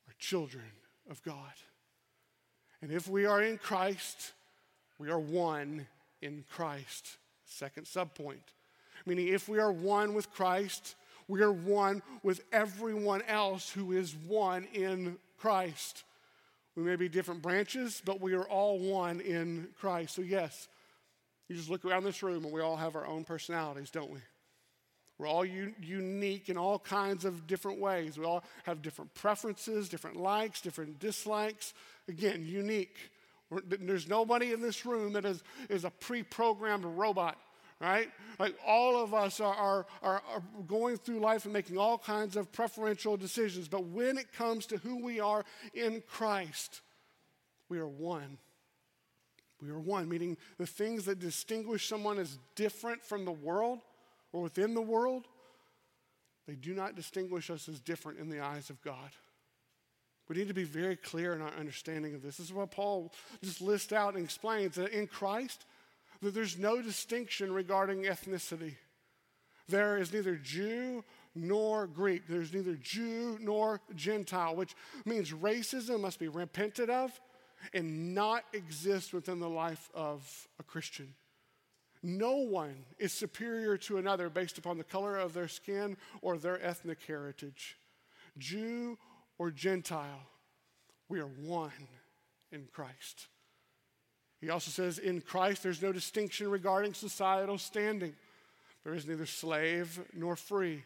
are 0.08 0.14
children 0.20 0.72
of 1.10 1.24
God. 1.24 1.54
And 2.80 2.92
if 2.92 3.08
we 3.08 3.26
are 3.26 3.42
in 3.42 3.58
Christ, 3.58 4.34
we 5.00 5.10
are 5.10 5.18
one 5.18 5.88
in 6.22 6.44
Christ. 6.48 7.18
Second 7.48 7.88
subpoint. 7.88 8.54
Meaning, 9.08 9.30
if 9.30 9.50
we 9.50 9.58
are 9.58 9.72
one 9.72 10.14
with 10.14 10.32
Christ, 10.32 10.94
we 11.28 11.42
are 11.42 11.52
one 11.52 12.04
with 12.22 12.42
everyone 12.52 13.24
else 13.24 13.72
who 13.72 13.94
is 13.94 14.14
one 14.28 14.68
in 14.76 15.18
Christ. 15.40 16.04
We 16.76 16.84
may 16.84 16.98
be 16.98 17.10
different 17.10 17.42
branches, 17.42 18.00
but 18.06 18.22
we 18.22 18.36
are 18.36 18.48
all 18.48 18.78
one 18.78 19.22
in 19.22 19.70
Christ. 19.80 20.14
So, 20.14 20.22
yes, 20.22 20.68
you 21.48 21.56
just 21.56 21.70
look 21.70 21.86
around 21.86 22.04
this 22.04 22.24
room 22.24 22.44
and 22.44 22.54
we 22.54 22.62
all 22.62 22.76
have 22.76 22.96
our 22.96 23.06
own 23.06 23.24
personalities, 23.24 23.92
don't 23.92 24.12
we? 24.12 24.20
We're 25.18 25.28
all 25.28 25.46
u- 25.46 25.74
unique 25.82 26.50
in 26.50 26.58
all 26.58 26.80
kinds 26.80 27.24
of 27.24 27.48
different 27.48 27.80
ways. 27.80 28.18
We 28.18 28.26
all 28.26 28.44
have 28.64 28.82
different 28.82 29.14
preferences, 29.14 29.88
different 29.88 30.18
likes, 30.18 30.60
different 30.62 31.00
dislikes. 31.00 31.74
Again, 32.10 32.46
unique. 32.46 32.98
We're, 33.50 33.62
there's 33.62 34.08
nobody 34.08 34.52
in 34.52 34.62
this 34.62 34.86
room 34.86 35.14
that 35.14 35.24
is, 35.24 35.44
is 35.70 35.86
a 35.86 35.92
pre 35.92 36.24
programmed 36.24 36.86
robot 36.86 37.38
right? 37.82 38.10
Like 38.40 38.56
all 38.66 39.02
of 39.02 39.14
us 39.14 39.40
are, 39.40 39.54
are, 39.54 39.86
are, 40.02 40.22
are, 40.34 40.44
going 40.66 40.98
through 40.98 41.20
life 41.20 41.44
and 41.44 41.54
making 41.54 41.78
all 41.78 41.98
kinds 41.98 42.36
of 42.38 42.52
preferential 42.52 43.18
decisions. 43.18 43.68
But 43.68 43.86
when 43.86 44.18
it 44.18 44.32
comes 44.32 44.66
to 44.68 44.78
who 44.78 45.04
we 45.04 45.20
are 45.20 45.44
in 45.74 46.02
Christ, 46.08 46.82
we 47.70 47.80
are 47.80 47.88
one. 47.88 48.38
We 49.62 49.70
are 49.70 49.80
one, 49.80 50.10
meaning 50.10 50.38
the 50.58 50.68
things 50.68 51.06
that 51.06 51.20
distinguish 51.20 51.88
someone 51.88 52.20
as 52.20 52.38
different 52.56 53.04
from 53.04 53.26
the 53.26 53.32
world 53.32 53.80
or 54.34 54.42
within 54.42 54.74
the 54.74 54.82
world, 54.82 55.28
they 56.48 56.56
do 56.56 56.74
not 56.74 56.96
distinguish 56.96 57.50
us 57.50 57.70
as 57.70 57.80
different 57.80 58.20
in 58.20 58.30
the 58.30 58.42
eyes 58.42 58.70
of 58.70 58.82
God. 58.82 59.12
We 60.28 60.36
need 60.36 60.48
to 60.48 60.54
be 60.54 60.64
very 60.64 60.96
clear 60.96 61.34
in 61.34 61.42
our 61.42 61.54
understanding 61.54 62.16
of 62.16 62.22
this. 62.22 62.38
This 62.38 62.48
is 62.48 62.54
what 62.54 62.72
Paul 62.72 63.14
just 63.44 63.62
lists 63.62 63.94
out 63.94 64.16
and 64.16 64.24
explains 64.24 64.76
that 64.76 64.92
in 64.92 65.08
Christ, 65.08 65.66
that 66.22 66.34
there's 66.34 66.58
no 66.58 66.82
distinction 66.82 67.54
regarding 67.54 68.04
ethnicity. 68.04 68.76
There 69.68 69.98
is 69.98 70.14
neither 70.14 70.36
Jew 70.36 71.04
nor 71.34 71.88
Greek. 71.88 72.28
There's 72.28 72.54
neither 72.54 72.76
Jew 72.76 73.38
nor 73.42 73.82
Gentile, 73.96 74.56
which 74.56 74.76
means 75.06 75.32
racism 75.32 76.02
must 76.02 76.20
be 76.20 76.28
repented 76.28 76.90
of 76.90 77.12
and 77.74 78.14
not 78.14 78.44
exist 78.54 79.14
within 79.14 79.40
the 79.40 79.50
life 79.50 79.90
of 79.94 80.48
a 80.60 80.64
Christian. 80.64 81.14
No 82.04 82.36
one 82.38 82.86
is 83.00 83.14
superior 83.14 83.78
to 83.78 83.98
another 83.98 84.30
based 84.30 84.58
upon 84.58 84.78
the 84.78 84.84
color 84.84 85.18
of 85.18 85.34
their 85.34 85.48
skin 85.48 85.98
or 86.22 86.38
their 86.38 86.64
ethnic 86.64 87.00
heritage. 87.08 87.78
Jew 88.38 88.98
or 89.38 89.50
Gentile, 89.50 90.22
we 91.10 91.20
are 91.20 91.30
one 91.42 91.72
in 92.52 92.68
Christ. 92.72 93.28
He 94.42 94.50
also 94.50 94.70
says, 94.70 95.00
in 95.00 95.22
Christ, 95.22 95.64
there's 95.64 95.82
no 95.82 95.92
distinction 95.92 96.50
regarding 96.50 96.94
societal 96.94 97.58
standing. 97.58 98.14
There 98.84 98.94
is 98.94 99.08
neither 99.08 99.26
slave 99.26 100.00
nor 100.14 100.36
free. 100.36 100.84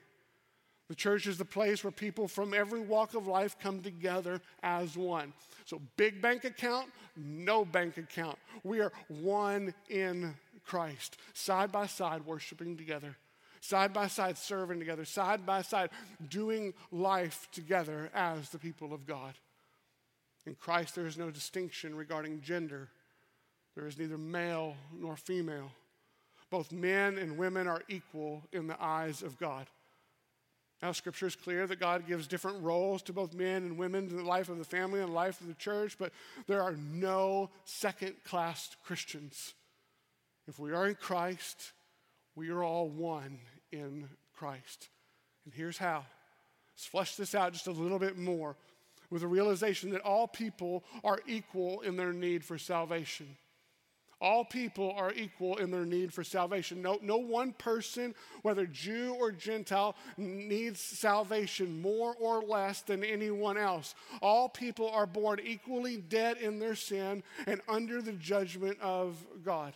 The 0.89 0.96
church 0.96 1.27
is 1.27 1.38
the 1.38 1.46
place 1.46 1.84
where 1.84 1.91
people 1.91 2.27
from 2.27 2.53
every 2.53 2.81
walk 2.81 3.13
of 3.13 3.27
life 3.27 3.55
come 3.60 3.79
together 3.79 4.41
as 4.63 4.98
one. 4.98 5.34
So, 5.65 5.79
big 5.98 6.19
bank 6.19 6.46
account, 6.46 6.88
no 7.15 7.63
bank 7.63 7.98
account. 7.98 8.39
We 8.63 8.81
are 8.81 8.91
one 9.08 9.75
in 9.88 10.34
Christ, 10.65 11.17
side 11.34 11.72
by 11.72 11.86
side, 11.86 12.25
worshiping 12.25 12.75
together, 12.75 13.15
side 13.62 13.93
by 13.93 14.08
side, 14.08 14.36
serving 14.36 14.79
together, 14.79 15.05
side 15.05 15.46
by 15.46 15.62
side, 15.62 15.91
doing 16.27 16.74
life 16.91 17.48
together 17.51 18.10
as 18.15 18.50
the 18.50 18.58
people 18.58 18.91
of 18.91 19.05
God. 19.05 19.36
In 20.48 20.55
Christ, 20.55 20.96
there 20.96 21.05
is 21.05 21.19
no 21.19 21.29
distinction 21.29 21.96
regarding 21.96 22.41
gender, 22.41 22.89
there 23.75 23.86
is 23.86 24.00
neither 24.00 24.17
male 24.17 24.75
nor 24.91 25.15
female. 25.15 25.72
Both 26.50 26.72
men 26.72 27.19
and 27.19 27.38
women 27.38 27.67
are 27.67 27.84
equal 27.88 28.41
in 28.51 28.65
the 28.65 28.81
eyes 28.84 29.22
of 29.22 29.38
God. 29.39 29.67
Now, 30.82 30.94
Scripture 30.94 31.28
is 31.28 31.36
clear 31.36 31.68
that 31.68 31.80
God 31.80 32.08
gives 32.08 32.26
different 32.26 32.64
roles 32.64 33.02
to 33.04 33.14
both 33.14 33.34
men 33.34 33.64
and 33.64 33.78
women 33.78 34.08
in 34.08 34.16
the 34.16 34.24
life 34.24 34.48
of 34.48 34.58
the 34.58 34.64
family 34.66 35.02
and 35.02 35.10
the 35.10 35.14
life 35.14 35.42
of 35.42 35.48
the 35.48 35.54
church, 35.56 35.98
but 36.00 36.14
there 36.48 36.64
are 36.64 36.76
no 36.94 37.50
second 37.66 38.16
class 38.24 38.76
Christians. 38.86 39.54
If 40.48 40.58
we 40.58 40.72
are 40.72 40.88
in 40.88 40.96
Christ, 40.96 41.74
we 42.36 42.50
are 42.50 42.64
all 42.64 42.88
one 42.88 43.40
in 43.74 44.08
Christ. 44.34 44.88
And 45.44 45.54
here's 45.54 45.78
how. 45.78 46.06
Let's 46.74 46.86
flesh 46.86 47.16
this 47.16 47.36
out 47.36 47.52
just 47.52 47.68
a 47.68 47.72
little 47.72 48.00
bit 48.00 48.18
more 48.18 48.56
with 49.10 49.22
the 49.22 49.28
realization 49.28 49.90
that 49.92 50.02
all 50.02 50.28
people 50.28 50.86
are 51.04 51.20
equal 51.28 51.82
in 51.82 51.98
their 51.98 52.14
need 52.14 52.46
for 52.46 52.58
salvation. 52.58 53.36
All 54.22 54.44
people 54.44 54.94
are 54.98 55.14
equal 55.14 55.58
in 55.58 55.72
their 55.72 55.86
need 55.86 56.14
for 56.14 56.26
salvation. 56.26 56.82
No, 56.82 57.00
no 57.02 57.18
one 57.18 57.54
person, 57.54 58.14
whether 58.42 58.66
Jew 58.66 59.16
or 59.18 59.32
Gentile, 59.32 59.96
needs 60.18 60.82
salvation 60.82 61.82
more 61.82 62.16
or 62.20 62.42
less 62.42 62.82
than 62.82 63.04
anyone 63.04 63.58
else. 63.58 63.96
All 64.22 64.50
people 64.50 64.90
are 64.90 65.06
born 65.06 65.40
equally 65.42 65.98
dead 65.98 66.38
in 66.38 66.60
their 66.60 66.76
sin 66.76 67.24
and 67.48 67.62
under 67.70 68.02
the 68.02 68.12
judgment 68.12 68.78
of 68.82 69.16
God. 69.46 69.74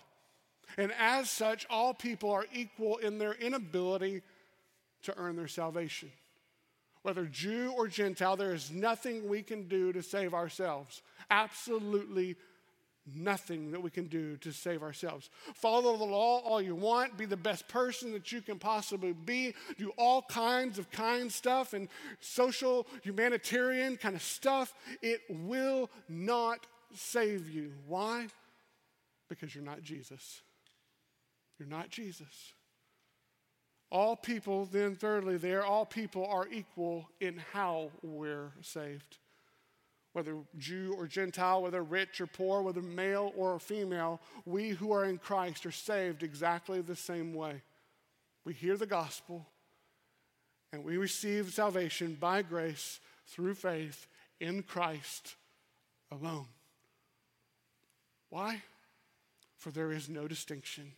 And 0.78 0.92
as 1.00 1.30
such, 1.30 1.66
all 1.70 1.94
people 1.94 2.32
are 2.32 2.46
equal 2.54 2.98
in 2.98 3.20
their 3.20 3.34
inability 3.34 4.24
to 5.04 5.18
earn 5.18 5.38
their 5.38 5.48
salvation. 5.48 6.12
Whether 7.04 7.26
Jew 7.26 7.74
or 7.78 7.88
Gentile, 7.88 8.36
there 8.36 8.54
is 8.54 8.72
nothing 8.72 9.28
we 9.28 9.42
can 9.42 9.68
do 9.68 9.94
to 9.94 10.02
save 10.02 10.34
ourselves. 10.34 11.02
Absolutely 11.30 12.36
nothing 13.06 13.72
that 13.72 13.82
we 13.82 13.90
can 13.90 14.08
do 14.08 14.38
to 14.38 14.52
save 14.52 14.82
ourselves. 14.82 15.30
Follow 15.56 15.98
the 15.98 16.04
law 16.04 16.40
all 16.40 16.62
you 16.62 16.76
want, 16.76 17.18
be 17.18 17.26
the 17.26 17.38
best 17.38 17.68
person 17.68 18.14
that 18.14 18.32
you 18.32 18.42
can 18.42 18.60
possibly 18.60 19.14
be, 19.14 19.54
do 19.78 19.92
all 19.98 20.22
kinds 20.24 20.80
of 20.80 20.90
kind 20.92 21.32
stuff 21.32 21.74
and 21.74 21.90
social, 22.20 22.88
humanitarian 23.04 23.98
kind 23.98 24.16
of 24.16 24.22
stuff. 24.22 24.74
It 25.02 25.22
will 25.30 25.90
not 26.08 26.66
save 26.94 27.50
you. 27.50 27.74
Why? 27.88 28.28
Because 29.30 29.54
you're 29.54 29.64
not 29.64 29.82
Jesus. 29.82 30.42
You're 31.60 31.68
not 31.68 31.90
Jesus. 31.90 32.54
All 33.92 34.16
people, 34.16 34.66
then, 34.66 34.96
thirdly, 34.96 35.38
there, 35.38 35.64
all 35.64 35.86
people 35.86 36.26
are 36.26 36.48
equal 36.48 37.10
in 37.20 37.40
how 37.54 37.92
we're 38.02 38.52
saved 38.62 39.18
whether 40.14 40.36
Jew 40.58 40.96
or 40.98 41.08
Gentile, 41.08 41.62
whether 41.62 41.84
rich 41.84 42.22
or 42.22 42.28
poor, 42.28 42.62
whether 42.62 42.82
male 42.82 43.34
or 43.36 43.60
female, 43.60 44.22
we 44.46 44.70
who 44.70 44.94
are 44.94 45.06
in 45.06 45.18
Christ 45.18 45.66
are 45.66 45.72
saved 45.72 46.24
exactly 46.24 46.82
the 46.82 46.96
same 46.96 47.34
way. 47.34 47.62
We 48.46 48.54
hear 48.54 48.78
the 48.78 48.86
gospel 48.86 49.48
and 50.72 50.84
we 50.84 50.98
receive 50.98 51.54
salvation 51.54 52.18
by 52.20 52.42
grace 52.42 53.00
through 53.28 53.56
faith 53.56 54.08
in 54.40 54.64
Christ 54.64 55.36
alone. 56.12 56.48
Why? 58.30 58.62
For 59.58 59.72
there 59.72 59.92
is 59.92 60.10
no 60.10 60.28
distinction. 60.28 60.92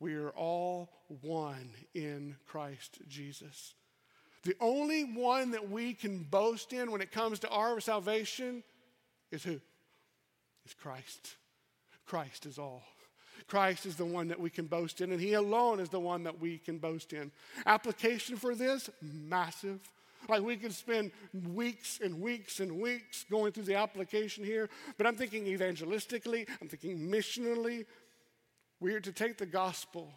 We 0.00 0.14
are 0.14 0.30
all 0.30 0.90
one 1.22 1.70
in 1.94 2.36
Christ 2.46 2.98
Jesus. 3.08 3.74
The 4.44 4.56
only 4.60 5.04
one 5.04 5.52
that 5.52 5.70
we 5.70 5.94
can 5.94 6.24
boast 6.24 6.72
in 6.72 6.90
when 6.90 7.00
it 7.00 7.12
comes 7.12 7.38
to 7.40 7.48
our 7.48 7.80
salvation 7.80 8.64
is 9.30 9.44
who? 9.44 9.60
Is 10.66 10.74
Christ. 10.74 11.36
Christ 12.06 12.46
is 12.46 12.58
all. 12.58 12.82
Christ 13.46 13.86
is 13.86 13.96
the 13.96 14.04
one 14.04 14.28
that 14.28 14.40
we 14.40 14.50
can 14.50 14.66
boast 14.66 15.00
in, 15.00 15.12
and 15.12 15.20
He 15.20 15.34
alone 15.34 15.80
is 15.80 15.88
the 15.88 16.00
one 16.00 16.24
that 16.24 16.40
we 16.40 16.58
can 16.58 16.78
boast 16.78 17.12
in. 17.12 17.30
Application 17.66 18.36
for 18.36 18.54
this, 18.54 18.90
massive. 19.00 19.80
Like 20.28 20.42
we 20.42 20.56
could 20.56 20.72
spend 20.72 21.10
weeks 21.52 22.00
and 22.02 22.20
weeks 22.20 22.60
and 22.60 22.80
weeks 22.80 23.24
going 23.30 23.52
through 23.52 23.64
the 23.64 23.74
application 23.74 24.44
here, 24.44 24.68
but 24.96 25.06
I'm 25.06 25.16
thinking 25.16 25.44
evangelistically, 25.46 26.48
I'm 26.60 26.68
thinking 26.68 26.98
missionally. 26.98 27.86
We 28.78 28.94
are 28.94 29.00
to 29.00 29.12
take 29.12 29.38
the 29.38 29.46
gospel 29.46 30.12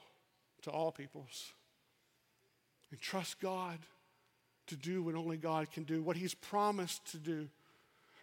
to 0.64 0.72
all 0.72 0.92
peoples 0.92 1.54
and 2.92 3.00
trust 3.00 3.40
God 3.40 3.80
to 4.68 4.76
do 4.76 5.04
what 5.04 5.16
only 5.16 5.38
God 5.38 5.72
can 5.72 5.84
do, 5.84 6.02
what 6.02 6.18
He's 6.18 6.34
promised 6.34 7.12
to 7.12 7.18
do. 7.18 7.48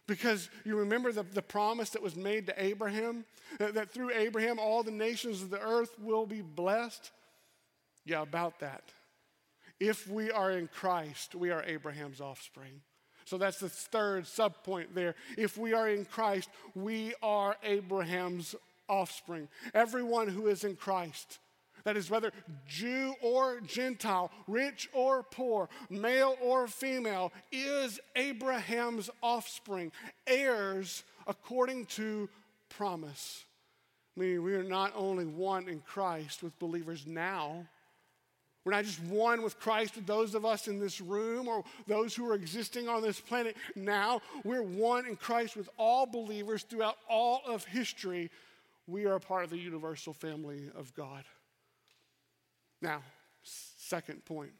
Because 0.07 0.51
you 0.65 0.77
remember 0.77 1.13
the, 1.13 1.23
the 1.23 1.43
promise 1.43 1.91
that 1.91 2.03
was 2.03 2.17
made 2.17 2.47
to 2.47 2.63
Abraham 2.63 3.25
that, 3.59 3.75
that 3.75 3.91
through 3.91 4.11
Abraham 4.13 4.59
all 4.59 4.83
the 4.83 4.91
nations 4.91 5.43
of 5.43 5.51
the 5.51 5.61
earth 5.61 5.99
will 6.01 6.27
be 6.27 6.43
blessed? 6.43 7.11
Yeah, 8.05 8.23
about 8.23 8.59
that. 8.61 8.83
If 9.79 10.09
we 10.09 10.31
are 10.31 10.51
in 10.51 10.69
Christ, 10.69 11.35
we 11.35 11.51
are 11.51 11.63
Abraham's 11.63 12.21
offspring. 12.21 12.81
So 13.25 13.39
that's 13.39 13.61
the 13.61 13.69
third 13.69 14.25
subpoint 14.25 14.89
there. 14.95 15.15
If 15.39 15.57
we 15.57 15.73
are 15.73 15.89
in 15.89 16.05
Christ, 16.05 16.51
we 16.75 17.15
are 17.23 17.57
Abraham's 17.63 18.55
offspring. 18.89 19.49
Everyone 19.73 20.29
who 20.29 20.49
is 20.49 20.65
in 20.65 20.77
Christ 20.77 21.39
that 21.85 21.97
is, 21.97 22.11
whether 22.11 22.33
Jew 22.67 23.15
or 23.21 23.61
Gentile, 23.61 24.31
rich 24.47 24.89
or 24.93 25.23
poor, 25.23 25.69
male 25.91 26.37
or 26.43 26.67
female, 26.69 27.33
is 27.51 28.01
Abraham's 28.17 29.11
offspring, 29.23 29.93
heirs 30.27 31.05
according 31.27 31.87
to 31.87 32.29
promise. 32.69 33.45
Meaning, 34.17 34.43
we 34.43 34.55
are 34.55 34.65
not 34.65 34.93
only 34.95 35.25
one 35.25 35.69
in 35.69 35.81
Christ 35.81 36.43
with 36.43 36.59
believers 36.59 37.07
now, 37.07 37.67
we're 38.65 38.73
not 38.73 38.85
just 38.85 39.03
one 39.03 39.43
with 39.43 39.59
Christ 39.59 39.97
with 39.97 40.07
those 40.07 40.35
of 40.35 40.45
us 40.45 40.69
in 40.69 40.79
this 40.79 41.01
room 41.01 41.49
or 41.49 41.65
those 41.89 42.15
who 42.15 42.31
are 42.31 42.35
existing 42.35 42.89
on 42.89 43.03
this 43.03 43.21
planet 43.21 43.57
now. 43.75 44.21
We're 44.45 44.63
one 44.63 45.07
in 45.07 45.17
Christ 45.17 45.57
with 45.57 45.69
all 45.77 46.07
believers 46.07 46.63
throughout 46.63 46.97
all 47.09 47.43
of 47.45 47.65
history. 47.65 48.31
We 48.87 49.07
are 49.07 49.15
a 49.15 49.21
part 49.21 49.43
of 49.43 49.51
the 49.51 49.59
universal 49.59 50.13
family 50.13 50.71
of 50.77 50.95
God. 50.95 51.25
Now, 52.83 53.03
second 53.45 54.25
point 54.25 54.53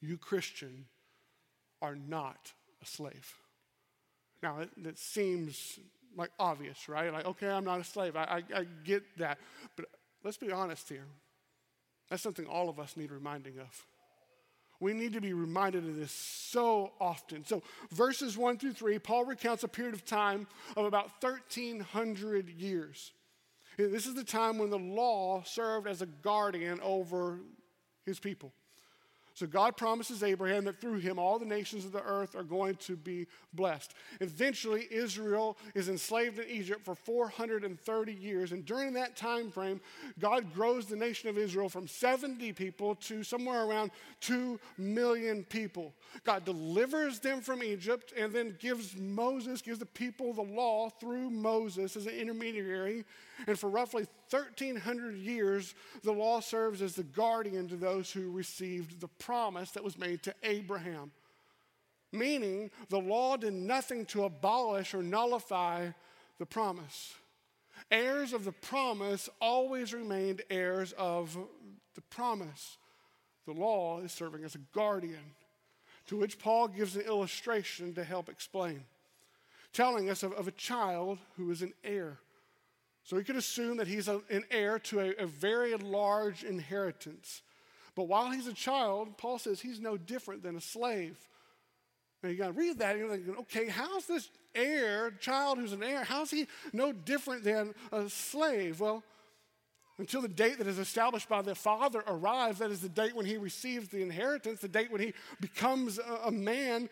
you, 0.00 0.18
Christian, 0.18 0.84
are 1.80 1.96
not 1.96 2.52
a 2.82 2.86
slave. 2.86 3.32
Now, 4.42 4.58
it, 4.58 4.70
it 4.84 4.98
seems 4.98 5.78
like 6.16 6.30
obvious, 6.38 6.88
right? 6.88 7.12
Like, 7.12 7.24
okay, 7.24 7.48
I'm 7.48 7.64
not 7.64 7.80
a 7.80 7.84
slave. 7.84 8.16
I, 8.16 8.24
I, 8.24 8.58
I 8.60 8.66
get 8.84 9.02
that. 9.18 9.38
But 9.76 9.86
let's 10.22 10.36
be 10.36 10.52
honest 10.52 10.88
here. 10.88 11.06
That's 12.10 12.22
something 12.22 12.46
all 12.46 12.68
of 12.68 12.78
us 12.78 12.96
need 12.96 13.10
reminding 13.10 13.58
of. 13.58 13.86
We 14.80 14.92
need 14.92 15.14
to 15.14 15.20
be 15.20 15.32
reminded 15.32 15.88
of 15.88 15.96
this 15.96 16.12
so 16.12 16.92
often. 17.00 17.46
So, 17.46 17.62
verses 17.90 18.36
1 18.36 18.58
through 18.58 18.74
3, 18.74 18.98
Paul 18.98 19.24
recounts 19.24 19.64
a 19.64 19.68
period 19.68 19.94
of 19.94 20.04
time 20.04 20.46
of 20.76 20.84
about 20.84 21.22
1,300 21.22 22.50
years. 22.50 23.12
This 23.76 24.06
is 24.06 24.14
the 24.14 24.24
time 24.24 24.58
when 24.58 24.70
the 24.70 24.78
law 24.78 25.42
served 25.44 25.88
as 25.88 26.00
a 26.00 26.06
guardian 26.06 26.80
over 26.80 27.40
his 28.06 28.20
people. 28.20 28.52
So 29.34 29.46
God 29.48 29.76
promises 29.76 30.22
Abraham 30.22 30.64
that 30.64 30.80
through 30.80 30.98
him 30.98 31.18
all 31.18 31.40
the 31.40 31.44
nations 31.44 31.84
of 31.84 31.90
the 31.90 32.02
earth 32.02 32.36
are 32.36 32.44
going 32.44 32.76
to 32.76 32.96
be 32.96 33.26
blessed. 33.52 33.92
Eventually, 34.20 34.86
Israel 34.90 35.56
is 35.74 35.88
enslaved 35.88 36.38
in 36.38 36.48
Egypt 36.48 36.84
for 36.84 36.94
430 36.94 38.12
years, 38.12 38.52
and 38.52 38.64
during 38.64 38.92
that 38.94 39.16
time 39.16 39.50
frame, 39.50 39.80
God 40.20 40.54
grows 40.54 40.86
the 40.86 40.94
nation 40.94 41.28
of 41.28 41.36
Israel 41.36 41.68
from 41.68 41.88
70 41.88 42.52
people 42.52 42.94
to 42.96 43.24
somewhere 43.24 43.64
around 43.64 43.90
2 44.20 44.60
million 44.78 45.42
people. 45.44 45.92
God 46.22 46.44
delivers 46.44 47.18
them 47.18 47.40
from 47.40 47.64
Egypt 47.64 48.12
and 48.16 48.32
then 48.32 48.56
gives 48.60 48.96
Moses, 48.96 49.62
gives 49.62 49.80
the 49.80 49.86
people 49.86 50.32
the 50.32 50.42
law 50.42 50.90
through 50.90 51.30
Moses 51.30 51.96
as 51.96 52.06
an 52.06 52.14
intermediary. 52.14 53.04
And 53.48 53.58
for 53.58 53.68
roughly 53.68 54.06
1,300 54.34 55.14
years, 55.14 55.76
the 56.02 56.12
law 56.12 56.40
serves 56.40 56.82
as 56.82 56.96
the 56.96 57.04
guardian 57.04 57.68
to 57.68 57.76
those 57.76 58.10
who 58.10 58.32
received 58.32 59.00
the 59.00 59.06
promise 59.06 59.70
that 59.70 59.84
was 59.84 59.96
made 59.96 60.24
to 60.24 60.34
Abraham. 60.42 61.12
Meaning, 62.10 62.72
the 62.88 62.98
law 62.98 63.36
did 63.36 63.52
nothing 63.52 64.04
to 64.06 64.24
abolish 64.24 64.92
or 64.92 65.04
nullify 65.04 65.90
the 66.40 66.46
promise. 66.46 67.14
Heirs 67.92 68.32
of 68.32 68.44
the 68.44 68.50
promise 68.50 69.28
always 69.40 69.94
remained 69.94 70.42
heirs 70.50 70.92
of 70.98 71.38
the 71.94 72.00
promise. 72.00 72.78
The 73.46 73.52
law 73.52 74.00
is 74.00 74.10
serving 74.10 74.42
as 74.42 74.56
a 74.56 74.60
guardian, 74.74 75.34
to 76.08 76.16
which 76.16 76.40
Paul 76.40 76.66
gives 76.66 76.96
an 76.96 77.02
illustration 77.02 77.94
to 77.94 78.02
help 78.02 78.28
explain, 78.28 78.82
telling 79.72 80.10
us 80.10 80.24
of, 80.24 80.32
of 80.32 80.48
a 80.48 80.52
child 80.52 81.18
who 81.36 81.52
is 81.52 81.62
an 81.62 81.72
heir. 81.84 82.18
So 83.04 83.16
we 83.16 83.24
could 83.24 83.36
assume 83.36 83.76
that 83.76 83.86
he's 83.86 84.08
a, 84.08 84.22
an 84.30 84.44
heir 84.50 84.78
to 84.80 85.00
a, 85.00 85.22
a 85.22 85.26
very 85.26 85.74
large 85.76 86.42
inheritance. 86.42 87.42
But 87.94 88.04
while 88.04 88.30
he's 88.30 88.46
a 88.46 88.52
child, 88.52 89.16
Paul 89.18 89.38
says 89.38 89.60
he's 89.60 89.78
no 89.78 89.96
different 89.96 90.42
than 90.42 90.56
a 90.56 90.60
slave. 90.60 91.16
Now 92.22 92.30
you 92.30 92.36
got 92.36 92.46
to 92.46 92.52
read 92.52 92.78
that 92.78 92.96
and 92.96 93.00
you're 93.00 93.10
like, 93.10 93.38
okay, 93.40 93.68
how's 93.68 94.06
this 94.06 94.30
heir, 94.54 95.10
child 95.10 95.58
who's 95.58 95.72
an 95.72 95.82
heir, 95.82 96.02
how's 96.04 96.30
he 96.30 96.46
no 96.72 96.92
different 96.92 97.44
than 97.44 97.74
a 97.92 98.08
slave? 98.08 98.80
Well, 98.80 99.04
until 99.98 100.22
the 100.22 100.28
date 100.28 100.58
that 100.58 100.66
is 100.66 100.78
established 100.78 101.28
by 101.28 101.42
the 101.42 101.54
father 101.54 102.02
arrives, 102.06 102.58
that 102.58 102.70
is 102.70 102.80
the 102.80 102.88
date 102.88 103.14
when 103.14 103.26
he 103.26 103.36
receives 103.36 103.88
the 103.88 104.02
inheritance, 104.02 104.60
the 104.60 104.68
date 104.68 104.90
when 104.90 105.02
he 105.02 105.12
becomes 105.40 105.98
a, 105.98 106.20
a 106.24 106.32
man, 106.32 106.88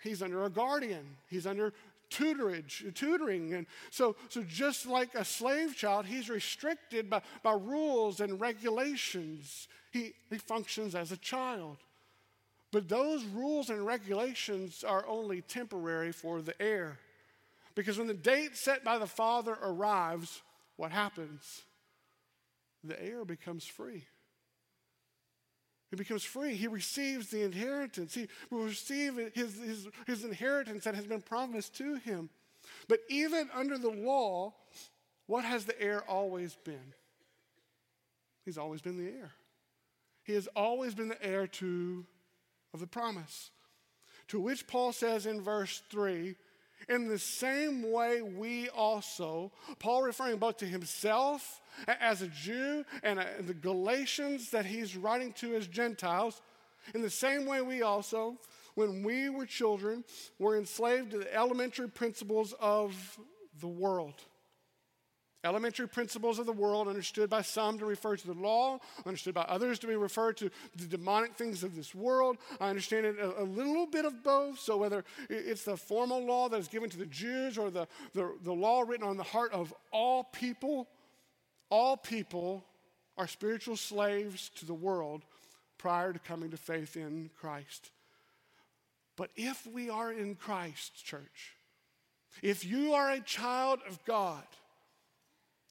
he's 0.00 0.22
under 0.22 0.44
a 0.44 0.50
guardian. 0.50 1.04
He's 1.28 1.46
under 1.46 1.74
tutorage, 2.10 2.94
tutoring. 2.94 3.54
And 3.54 3.66
so, 3.90 4.16
so 4.28 4.42
just 4.42 4.86
like 4.86 5.14
a 5.14 5.24
slave 5.24 5.76
child, 5.76 6.06
he's 6.06 6.28
restricted 6.28 7.10
by, 7.10 7.22
by 7.42 7.52
rules 7.52 8.20
and 8.20 8.40
regulations. 8.40 9.68
He, 9.92 10.12
he 10.30 10.38
functions 10.38 10.94
as 10.94 11.12
a 11.12 11.16
child. 11.16 11.78
But 12.72 12.88
those 12.88 13.24
rules 13.24 13.70
and 13.70 13.86
regulations 13.86 14.84
are 14.84 15.06
only 15.06 15.40
temporary 15.40 16.12
for 16.12 16.42
the 16.42 16.60
heir. 16.60 16.98
Because 17.74 17.98
when 17.98 18.06
the 18.06 18.14
date 18.14 18.56
set 18.56 18.84
by 18.84 18.98
the 18.98 19.06
father 19.06 19.56
arrives, 19.62 20.42
what 20.76 20.92
happens? 20.92 21.62
The 22.82 23.02
heir 23.02 23.24
becomes 23.24 23.64
free. 23.64 24.04
He 25.90 25.96
becomes 25.96 26.24
free. 26.24 26.54
He 26.54 26.66
receives 26.66 27.28
the 27.28 27.42
inheritance. 27.42 28.14
He 28.14 28.28
will 28.50 28.64
receive 28.64 29.16
his, 29.34 29.56
his, 29.56 29.88
his 30.06 30.24
inheritance 30.24 30.84
that 30.84 30.94
has 30.94 31.06
been 31.06 31.22
promised 31.22 31.76
to 31.76 31.94
him. 31.96 32.28
But 32.88 33.00
even 33.08 33.48
under 33.54 33.78
the 33.78 33.90
law, 33.90 34.54
what 35.26 35.44
has 35.44 35.64
the 35.64 35.80
heir 35.80 36.02
always 36.08 36.56
been? 36.64 36.94
He's 38.44 38.58
always 38.58 38.80
been 38.80 38.96
the 38.96 39.10
heir. 39.10 39.32
He 40.24 40.34
has 40.34 40.48
always 40.56 40.94
been 40.94 41.08
the 41.08 41.24
heir 41.24 41.46
to 41.46 42.04
of 42.74 42.80
the 42.80 42.86
promise. 42.86 43.50
To 44.28 44.40
which 44.40 44.66
Paul 44.66 44.92
says 44.92 45.26
in 45.26 45.40
verse 45.40 45.82
3 45.90 46.34
in 46.88 47.08
the 47.08 47.18
same 47.18 47.90
way, 47.90 48.22
we 48.22 48.68
also, 48.68 49.52
Paul 49.78 50.02
referring 50.02 50.38
both 50.38 50.58
to 50.58 50.66
himself 50.66 51.60
as 51.86 52.22
a 52.22 52.28
Jew 52.28 52.84
and 53.02 53.24
the 53.40 53.54
Galatians 53.54 54.50
that 54.50 54.66
he's 54.66 54.96
writing 54.96 55.32
to 55.34 55.54
as 55.54 55.66
Gentiles, 55.66 56.40
in 56.94 57.02
the 57.02 57.10
same 57.10 57.46
way, 57.46 57.62
we 57.62 57.82
also, 57.82 58.36
when 58.74 59.02
we 59.02 59.28
were 59.28 59.46
children, 59.46 60.04
were 60.38 60.56
enslaved 60.56 61.10
to 61.10 61.18
the 61.18 61.34
elementary 61.34 61.88
principles 61.88 62.54
of 62.60 63.18
the 63.60 63.66
world. 63.66 64.22
Elementary 65.46 65.88
principles 65.88 66.40
of 66.40 66.46
the 66.46 66.52
world, 66.52 66.88
understood 66.88 67.30
by 67.30 67.40
some 67.40 67.78
to 67.78 67.86
refer 67.86 68.16
to 68.16 68.26
the 68.26 68.34
law, 68.34 68.80
understood 69.06 69.32
by 69.32 69.42
others 69.42 69.78
to 69.78 69.86
be 69.86 69.94
referred 69.94 70.36
to 70.36 70.50
the 70.74 70.86
demonic 70.86 71.34
things 71.34 71.62
of 71.62 71.76
this 71.76 71.94
world. 71.94 72.36
I 72.60 72.68
understand 72.68 73.06
it 73.06 73.18
a, 73.20 73.42
a 73.42 73.44
little 73.44 73.86
bit 73.86 74.04
of 74.04 74.24
both. 74.24 74.58
So, 74.58 74.76
whether 74.76 75.04
it's 75.30 75.64
the 75.64 75.76
formal 75.76 76.24
law 76.24 76.48
that 76.48 76.58
is 76.58 76.66
given 76.66 76.90
to 76.90 76.98
the 76.98 77.06
Jews 77.06 77.56
or 77.56 77.70
the, 77.70 77.86
the, 78.12 78.34
the 78.42 78.52
law 78.52 78.80
written 78.80 79.06
on 79.06 79.16
the 79.16 79.22
heart 79.22 79.52
of 79.52 79.72
all 79.92 80.24
people, 80.24 80.88
all 81.70 81.96
people 81.96 82.64
are 83.16 83.28
spiritual 83.28 83.76
slaves 83.76 84.50
to 84.56 84.66
the 84.66 84.74
world 84.74 85.24
prior 85.78 86.12
to 86.12 86.18
coming 86.18 86.50
to 86.50 86.56
faith 86.56 86.96
in 86.96 87.30
Christ. 87.40 87.90
But 89.16 89.30
if 89.36 89.66
we 89.66 89.88
are 89.88 90.12
in 90.12 90.34
Christ, 90.34 91.04
church, 91.04 91.54
if 92.42 92.64
you 92.64 92.92
are 92.94 93.10
a 93.10 93.20
child 93.20 93.78
of 93.88 94.04
God, 94.04 94.44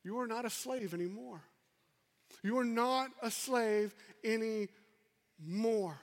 you 0.05 0.19
are 0.19 0.27
not 0.27 0.45
a 0.45 0.51
slave 0.51 0.93
anymore. 0.93 1.41
You 2.43 2.59
are 2.59 2.63
not 2.63 3.09
a 3.23 3.31
slave 3.31 3.95
anymore. 4.23 5.97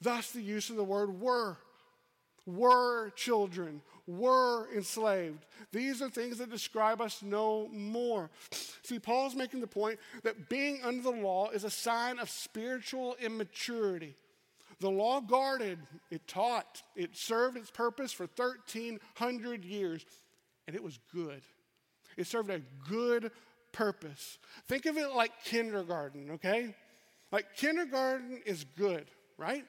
Thus, 0.00 0.30
the 0.30 0.40
use 0.40 0.70
of 0.70 0.76
the 0.76 0.84
word 0.84 1.20
were. 1.20 1.56
Were 2.46 3.10
children, 3.10 3.82
were 4.06 4.72
enslaved. 4.74 5.44
These 5.72 6.00
are 6.00 6.08
things 6.08 6.38
that 6.38 6.48
describe 6.48 7.00
us 7.00 7.20
no 7.20 7.68
more. 7.68 8.30
See, 8.82 8.98
Paul's 9.00 9.34
making 9.34 9.60
the 9.60 9.66
point 9.66 9.98
that 10.22 10.48
being 10.48 10.80
under 10.82 11.02
the 11.02 11.10
law 11.10 11.50
is 11.50 11.64
a 11.64 11.70
sign 11.70 12.20
of 12.20 12.30
spiritual 12.30 13.16
immaturity. 13.20 14.14
The 14.80 14.90
law 14.90 15.20
guarded, 15.20 15.80
it 16.10 16.26
taught, 16.28 16.82
it 16.94 17.16
served 17.16 17.56
its 17.56 17.70
purpose 17.70 18.12
for 18.12 18.28
1,300 18.36 19.64
years, 19.64 20.06
and 20.66 20.76
it 20.76 20.82
was 20.82 21.00
good. 21.12 21.42
It 22.18 22.26
served 22.26 22.50
a 22.50 22.60
good 22.90 23.30
purpose. 23.70 24.38
Think 24.66 24.86
of 24.86 24.98
it 24.98 25.14
like 25.14 25.30
kindergarten, 25.44 26.32
okay? 26.32 26.74
Like 27.30 27.54
kindergarten 27.56 28.42
is 28.44 28.64
good, 28.76 29.06
right? 29.38 29.64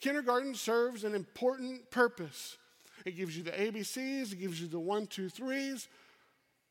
Kindergarten 0.00 0.54
serves 0.54 1.04
an 1.04 1.14
important 1.14 1.90
purpose. 1.90 2.56
It 3.04 3.16
gives 3.16 3.36
you 3.36 3.42
the 3.42 3.50
ABCs, 3.50 4.32
it 4.32 4.40
gives 4.40 4.58
you 4.60 4.68
the 4.68 4.80
one, 4.80 5.06
two, 5.06 5.28
threes, 5.28 5.86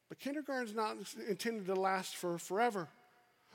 but 0.09 0.19
kindergarten 0.19 0.67
is 0.67 0.75
not 0.75 0.97
intended 1.29 1.67
to 1.67 1.75
last 1.75 2.15
for 2.15 2.39
forever. 2.39 2.87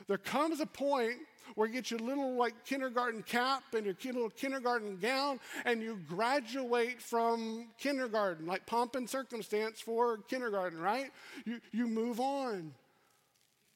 There 0.07 0.19
comes 0.19 0.61
a 0.61 0.67
point 0.67 1.17
where 1.55 1.67
you 1.67 1.75
get 1.75 1.91
your 1.91 2.01
little 2.01 2.37
like 2.37 2.65
kindergarten 2.65 3.23
cap 3.23 3.63
and 3.75 3.85
your 3.85 3.95
little 4.05 4.31
kindergarten 4.31 4.99
gown, 4.99 5.41
and 5.65 5.83
you 5.83 5.99
graduate 6.09 7.01
from 7.03 7.69
kindergarten, 7.79 8.47
like 8.47 8.67
pomp 8.67 8.97
and 8.97 9.09
circumstance 9.09 9.81
for 9.81 10.19
kindergarten, 10.19 10.81
right? 10.81 11.11
You, 11.45 11.61
you 11.73 11.87
move 11.87 12.21
on. 12.21 12.73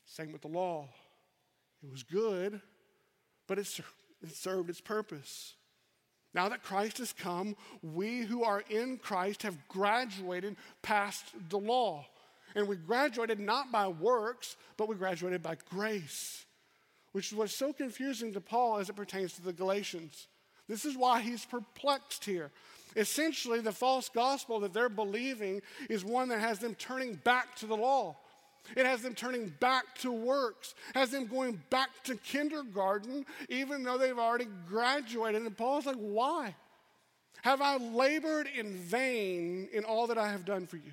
Same 0.07 0.33
with 0.33 0.43
the 0.43 0.49
law. 0.49 0.89
It 1.83 1.91
was 1.91 2.03
good, 2.03 2.61
but 3.47 3.59
it, 3.59 3.81
it 4.23 4.35
served 4.35 4.71
its 4.71 4.81
purpose. 4.81 5.55
Now 6.33 6.49
that 6.49 6.63
Christ 6.63 6.99
has 6.99 7.13
come, 7.13 7.57
we 7.83 8.23
who 8.23 8.43
are 8.43 8.65
in 8.69 8.99
Christ 8.99 9.43
have 9.43 9.69
graduated 9.69 10.57
past 10.83 11.25
the 11.49 11.59
law. 11.59 12.07
And 12.55 12.69
we 12.69 12.77
graduated 12.77 13.40
not 13.40 13.73
by 13.73 13.88
works, 13.88 14.57
but 14.77 14.88
we 14.88 14.95
graduated 14.95 15.43
by 15.43 15.57
grace, 15.71 16.45
which 17.12 17.33
what's 17.33 17.57
so 17.57 17.73
confusing 17.73 18.33
to 18.33 18.40
Paul 18.40 18.79
as 18.79 18.88
it 18.88 18.97
pertains 18.97 19.33
to 19.35 19.43
the 19.43 19.53
Galatians. 19.53 20.29
This 20.69 20.85
is 20.85 20.97
why 20.97 21.21
he's 21.21 21.45
perplexed 21.45 22.25
here. 22.25 22.51
Essentially, 22.97 23.61
the 23.61 23.73
false 23.73 24.09
gospel 24.09 24.61
that 24.61 24.73
they're 24.73 24.88
believing 24.88 25.62
is 25.90 26.05
one 26.05 26.29
that 26.29 26.40
has 26.40 26.61
them 26.61 26.75
turning 26.77 27.14
back 27.17 27.57
to 27.57 27.67
the 27.67 27.77
law. 27.77 28.17
It 28.77 28.87
has 28.87 29.03
them 29.03 29.14
turning 29.14 29.53
back 29.61 29.85
to 29.99 30.11
works, 30.11 30.75
has 30.95 31.11
them 31.11 31.27
going 31.27 31.61
back 31.71 31.90
to 32.05 32.17
kindergarten, 32.17 33.27
even 33.49 33.83
though 33.83 33.99
they've 33.99 34.19
already 34.19 34.49
graduated. 34.67 35.43
And 35.43 35.57
Paul's 35.57 35.87
like, 35.87 35.97
why? 35.97 36.55
Have 37.43 37.61
I 37.61 37.77
labored 37.77 38.49
in 38.57 38.73
vain 38.73 39.69
in 39.73 39.85
all 39.85 40.07
that 40.07 40.17
I 40.17 40.31
have 40.31 40.47
done 40.47 40.67
for 40.67 40.77
you? 40.77 40.93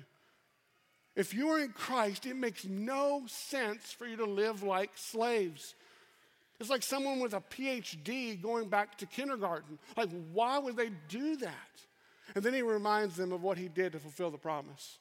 If 1.14 1.34
you 1.34 1.48
are 1.50 1.60
in 1.60 1.70
Christ, 1.70 2.26
it 2.26 2.36
makes 2.36 2.64
no 2.64 3.22
sense 3.26 3.92
for 3.92 4.06
you 4.06 4.16
to 4.16 4.24
live 4.24 4.62
like 4.62 4.90
slaves. 4.94 5.74
It's 6.58 6.70
like 6.70 6.82
someone 6.82 7.20
with 7.20 7.34
a 7.34 7.40
PhD 7.40 8.40
going 8.40 8.68
back 8.68 8.96
to 8.98 9.06
kindergarten. 9.06 9.78
Like, 9.96 10.08
why 10.32 10.58
would 10.58 10.76
they 10.76 10.90
do 11.08 11.36
that? 11.36 11.52
And 12.34 12.42
then 12.42 12.54
he 12.54 12.62
reminds 12.62 13.16
them 13.16 13.32
of 13.32 13.42
what 13.42 13.58
he 13.58 13.68
did 13.68 13.92
to 13.92 13.98
fulfill 13.98 14.30
the 14.30 14.38
promise. 14.38 14.98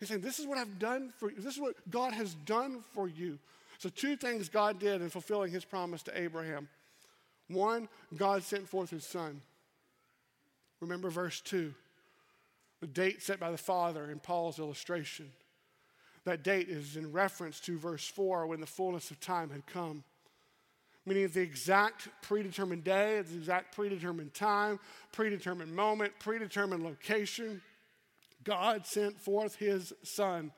He's 0.00 0.08
saying, 0.08 0.22
This 0.22 0.38
is 0.38 0.46
what 0.46 0.58
I've 0.58 0.78
done 0.78 1.12
for 1.18 1.30
you. 1.30 1.36
This 1.36 1.54
is 1.54 1.60
what 1.60 1.74
God 1.90 2.12
has 2.12 2.34
done 2.46 2.82
for 2.92 3.08
you. 3.08 3.38
So, 3.78 3.88
two 3.88 4.16
things 4.16 4.48
God 4.48 4.78
did 4.78 5.02
in 5.02 5.10
fulfilling 5.10 5.52
his 5.52 5.64
promise 5.64 6.02
to 6.04 6.18
Abraham. 6.18 6.68
One, 7.48 7.88
God 8.16 8.42
sent 8.42 8.68
forth 8.68 8.90
his 8.90 9.04
son. 9.04 9.42
Remember 10.80 11.10
verse 11.10 11.40
2 11.42 11.74
the 12.80 12.86
date 12.86 13.22
set 13.22 13.40
by 13.40 13.50
the 13.50 13.58
Father 13.58 14.10
in 14.10 14.18
Paul's 14.18 14.58
illustration. 14.58 15.30
That 16.24 16.42
date 16.42 16.68
is 16.68 16.96
in 16.96 17.12
reference 17.12 17.60
to 17.60 17.78
verse 17.78 18.06
4 18.06 18.46
when 18.46 18.60
the 18.60 18.66
fullness 18.66 19.10
of 19.10 19.20
time 19.20 19.50
had 19.50 19.66
come. 19.66 20.04
Meaning 21.06 21.28
the 21.28 21.40
exact 21.40 22.08
predetermined 22.20 22.82
day, 22.82 23.22
the 23.22 23.36
exact 23.36 23.74
predetermined 23.74 24.34
time, 24.34 24.80
predetermined 25.12 25.74
moment, 25.74 26.12
predetermined 26.18 26.82
location. 26.82 27.62
God 28.42 28.86
sent 28.86 29.20
forth 29.20 29.54
his 29.56 29.92
Son. 30.02 30.50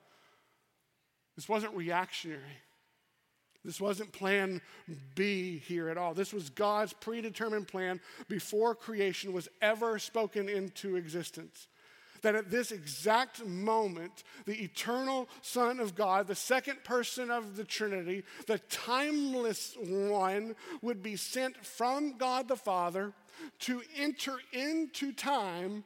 This 1.37 1.49
wasn't 1.49 1.77
reactionary. 1.77 2.63
This 3.63 3.81
wasn't 3.81 4.13
plan 4.13 4.63
B 5.15 5.59
here 5.59 5.91
at 5.91 5.99
all. 5.99 6.15
This 6.15 6.33
was 6.33 6.49
God's 6.49 6.95
predetermined 6.95 7.69
plan 7.69 8.01
before 8.27 8.75
creation 8.75 9.35
was 9.35 9.49
ever 9.61 9.99
spoken 9.99 10.49
into 10.49 10.97
existence 10.97 11.69
that 12.23 12.35
at 12.35 12.51
this 12.51 12.73
exact 12.73 13.45
moment, 13.45 14.25
the 14.47 14.63
eternal 14.63 15.29
Son 15.43 15.81
of 15.81 15.95
God, 15.95 16.27
the 16.27 16.35
second 16.35 16.85
person 16.85 17.31
of 17.31 17.57
the 17.57 17.65
Trinity, 17.65 18.25
the 18.47 18.59
timeless 18.71 19.77
one, 19.81 20.55
would 20.83 21.03
be 21.03 21.17
sent 21.17 21.65
from 21.65 22.17
God 22.19 22.49
the 22.49 22.57
Father 22.57 23.13
to 23.61 23.83
enter 23.97 24.37
into 24.53 25.13
time 25.13 25.85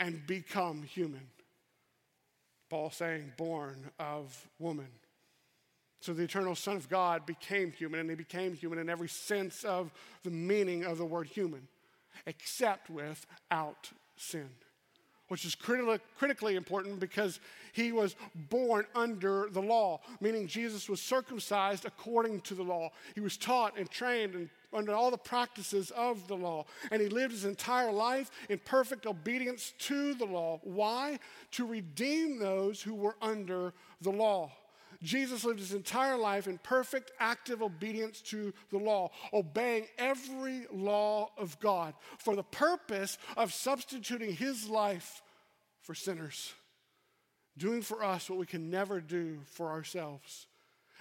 and 0.00 0.26
become 0.26 0.82
human. 0.82 1.28
Paul 2.70 2.90
saying, 2.90 3.32
born 3.36 3.90
of 3.98 4.48
woman. 4.58 4.88
So 6.00 6.12
the 6.12 6.24
eternal 6.24 6.54
Son 6.54 6.76
of 6.76 6.88
God 6.88 7.24
became 7.24 7.72
human, 7.72 8.00
and 8.00 8.10
he 8.10 8.16
became 8.16 8.54
human 8.54 8.78
in 8.78 8.90
every 8.90 9.08
sense 9.08 9.64
of 9.64 9.92
the 10.22 10.30
meaning 10.30 10.84
of 10.84 10.98
the 10.98 11.04
word 11.04 11.28
human, 11.28 11.68
except 12.26 12.90
without 12.90 13.90
sin 14.16 14.50
which 15.34 15.44
is 15.44 15.56
criti- 15.56 15.98
critically 16.16 16.54
important 16.54 17.00
because 17.00 17.40
he 17.72 17.90
was 17.90 18.14
born 18.50 18.86
under 18.94 19.48
the 19.50 19.60
law, 19.60 20.00
meaning 20.20 20.46
Jesus 20.46 20.88
was 20.88 21.02
circumcised 21.02 21.84
according 21.84 22.40
to 22.42 22.54
the 22.54 22.62
law. 22.62 22.92
He 23.16 23.20
was 23.20 23.36
taught 23.36 23.76
and 23.76 23.90
trained 23.90 24.36
and 24.36 24.48
under 24.72 24.92
all 24.92 25.10
the 25.10 25.18
practices 25.18 25.90
of 25.90 26.28
the 26.28 26.36
law. 26.36 26.66
And 26.92 27.02
he 27.02 27.08
lived 27.08 27.32
his 27.32 27.46
entire 27.46 27.90
life 27.90 28.30
in 28.48 28.60
perfect 28.60 29.06
obedience 29.06 29.72
to 29.80 30.14
the 30.14 30.24
law. 30.24 30.60
Why? 30.62 31.18
To 31.52 31.66
redeem 31.66 32.38
those 32.38 32.80
who 32.80 32.94
were 32.94 33.16
under 33.20 33.74
the 34.02 34.12
law. 34.12 34.52
Jesus 35.02 35.44
lived 35.44 35.58
his 35.58 35.74
entire 35.74 36.16
life 36.16 36.46
in 36.46 36.58
perfect, 36.58 37.10
active 37.18 37.60
obedience 37.60 38.20
to 38.22 38.54
the 38.70 38.78
law, 38.78 39.10
obeying 39.32 39.86
every 39.98 40.66
law 40.72 41.30
of 41.36 41.58
God 41.58 41.94
for 42.18 42.36
the 42.36 42.44
purpose 42.44 43.18
of 43.36 43.52
substituting 43.52 44.36
his 44.36 44.68
life 44.68 45.23
for 45.84 45.94
sinners, 45.94 46.52
doing 47.56 47.80
for 47.80 48.02
us 48.02 48.28
what 48.28 48.38
we 48.38 48.46
can 48.46 48.68
never 48.68 49.00
do 49.00 49.38
for 49.46 49.70
ourselves. 49.70 50.46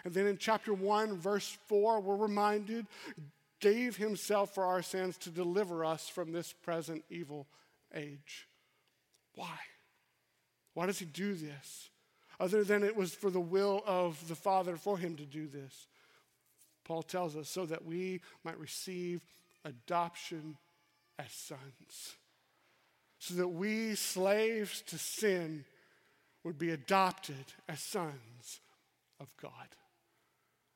And 0.06 0.14
then 0.14 0.28
in 0.28 0.38
chapter 0.38 0.74
1, 0.74 1.18
verse 1.18 1.58
4, 1.68 2.00
we're 2.00 2.16
reminded 2.16 2.86
gave 3.60 3.96
himself 3.96 4.54
for 4.54 4.66
our 4.66 4.82
sins 4.82 5.18
to 5.18 5.30
deliver 5.30 5.84
us 5.84 6.10
from 6.10 6.32
this 6.32 6.54
present 6.54 7.04
evil 7.10 7.48
age. 7.96 8.48
Why? 9.36 9.58
Why 10.74 10.86
does 10.86 11.00
he 11.00 11.06
do 11.06 11.34
this? 11.34 11.90
other 12.40 12.64
than 12.64 12.84
it 12.84 12.96
was 12.96 13.14
for 13.14 13.30
the 13.30 13.40
will 13.40 13.82
of 13.86 14.28
the 14.28 14.36
Father 14.36 14.76
for 14.76 14.98
him 14.98 15.16
to 15.16 15.26
do 15.26 15.48
this. 15.48 15.88
Paul 16.84 17.04
tells 17.04 17.36
us 17.36 17.50
so 17.50 17.66
that 17.66 17.86
we 17.86 18.22
might 18.44 18.60
receive 18.60 19.22
adoption 19.64 20.58
as 21.18 21.32
sons. 21.32 22.18
So 23.24 23.36
that 23.36 23.48
we, 23.48 23.96
slaves 23.96 24.82
to 24.88 24.98
sin, 24.98 25.64
would 26.44 26.58
be 26.58 26.72
adopted 26.72 27.46
as 27.70 27.80
sons 27.80 28.60
of 29.18 29.28
God. 29.42 29.70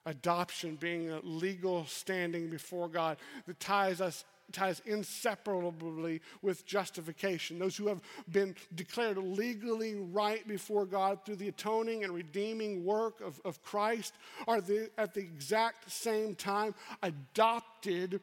Adoption 0.05 0.77
being 0.77 1.11
a 1.11 1.19
legal 1.23 1.85
standing 1.87 2.49
before 2.49 2.87
God 2.87 3.17
that 3.47 3.59
ties 3.59 3.99
us 3.99 4.23
ties 4.53 4.81
inseparably 4.85 6.21
with 6.41 6.65
justification. 6.65 7.59
Those 7.59 7.75
who 7.75 7.89
have 7.89 8.01
been 8.31 8.55
declared 8.75 9.17
legally 9.17 9.95
right 9.95 10.47
before 10.47 10.85
God 10.85 11.25
through 11.25 11.35
the 11.35 11.49
atoning 11.49 12.05
and 12.05 12.13
redeeming 12.13 12.85
work 12.85 13.19
of, 13.19 13.41
of 13.43 13.61
Christ 13.61 14.13
are 14.47 14.61
the, 14.61 14.89
at 14.97 15.13
the 15.13 15.19
exact 15.19 15.91
same 15.91 16.33
time 16.33 16.75
adopted 17.03 18.21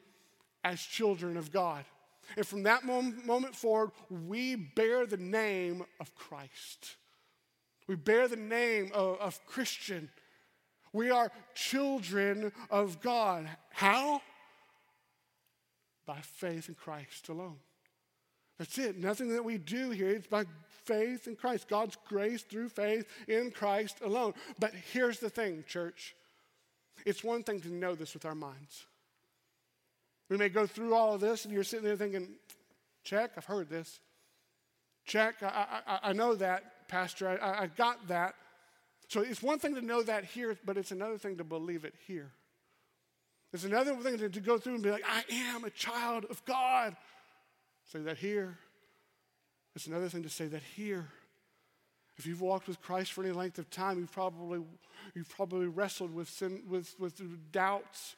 as 0.65 0.81
children 0.81 1.37
of 1.37 1.53
God. 1.53 1.85
And 2.37 2.47
from 2.47 2.63
that 2.65 2.85
moment 2.85 3.55
forward, 3.55 3.93
we 4.11 4.57
bear 4.57 5.07
the 5.07 5.17
name 5.17 5.85
of 6.01 6.15
Christ. 6.15 6.97
We 7.87 7.97
bear 7.97 8.29
the 8.29 8.37
name 8.37 8.91
of, 8.95 9.19
of 9.19 9.45
Christian. 9.47 10.11
We 10.93 11.11
are 11.11 11.31
children 11.55 12.53
of 12.71 13.01
God. 13.01 13.49
How? 13.71 14.23
by 16.07 16.21
faith 16.21 16.69
in 16.69 16.75
Christ 16.75 17.29
alone. 17.29 17.57
That's 18.59 18.79
it. 18.79 18.99
Nothing 18.99 19.31
that 19.31 19.45
we 19.45 19.59
do 19.59 19.91
here. 19.91 20.11
It's 20.11 20.27
by 20.27 20.45
faith 20.85 21.27
in 21.27 21.35
Christ. 21.35 21.69
God's 21.69 21.97
grace 22.09 22.43
through 22.43 22.69
faith 22.69 23.07
in 23.27 23.51
Christ 23.51 24.01
alone. 24.03 24.35
But 24.59 24.73
here's 24.93 25.19
the 25.19 25.31
thing, 25.31 25.65
church. 25.67 26.15
It's 27.05 27.25
one 27.25 27.43
thing 27.43 27.61
to 27.61 27.73
know 27.73 27.95
this 27.95 28.15
with 28.15 28.25
our 28.25 28.35
minds. 28.35 28.87
We 30.29 30.37
may 30.37 30.49
go 30.49 30.67
through 30.67 30.95
all 30.95 31.15
of 31.15 31.21
this 31.21 31.45
and 31.45 31.53
you're 31.53 31.65
sitting 31.65 31.85
there 31.85 31.97
thinking, 31.97 32.29
check, 33.03 33.33
I've 33.37 33.45
heard 33.45 33.69
this. 33.69 34.01
Check, 35.05 35.43
I, 35.43 35.81
I, 35.87 35.99
I 36.11 36.13
know 36.13 36.35
that, 36.35 36.89
Pastor. 36.89 37.29
I, 37.29 37.65
I 37.65 37.67
got 37.67 38.09
that. 38.09 38.35
So 39.09 39.21
it's 39.21 39.43
one 39.43 39.59
thing 39.59 39.75
to 39.75 39.83
know 39.83 40.03
that 40.03 40.25
here, 40.25 40.57
but 40.65 40.77
it's 40.79 40.91
another 40.91 41.19
thing 41.19 41.37
to 41.37 41.45
believe 41.45 41.85
it 41.85 41.95
here. 42.07 42.31
It's 43.53 43.65
another 43.65 43.95
thing 43.97 44.19
to, 44.19 44.29
to 44.29 44.41
go 44.41 44.59
through 44.59 44.75
and 44.75 44.83
be 44.83 44.91
like, 44.91 45.05
I 45.07 45.23
am 45.53 45.65
a 45.65 45.71
child 45.71 46.27
of 46.31 46.45
God. 46.45 46.97
Say 47.93 48.01
that 48.01 48.19
here. 48.19 48.59
It's 49.77 49.87
another 49.87 50.09
thing 50.09 50.23
to 50.23 50.31
say 50.31 50.47
that 50.47 50.63
here. 50.75 51.07
If 52.17 52.27
you've 52.27 52.41
walked 52.41 52.69
with 52.69 52.81
Christ 52.81 53.13
for 53.13 53.23
any 53.23 53.33
length 53.33 53.59
of 53.59 53.71
time, 53.71 53.99
you've 53.99 54.13
probably, 54.13 54.61
you've 55.15 55.29
probably 55.29 55.67
wrestled 55.67 56.15
with, 56.15 56.29
sin, 56.29 56.63
with, 56.69 56.95
with 56.99 57.21
doubts, 57.53 58.17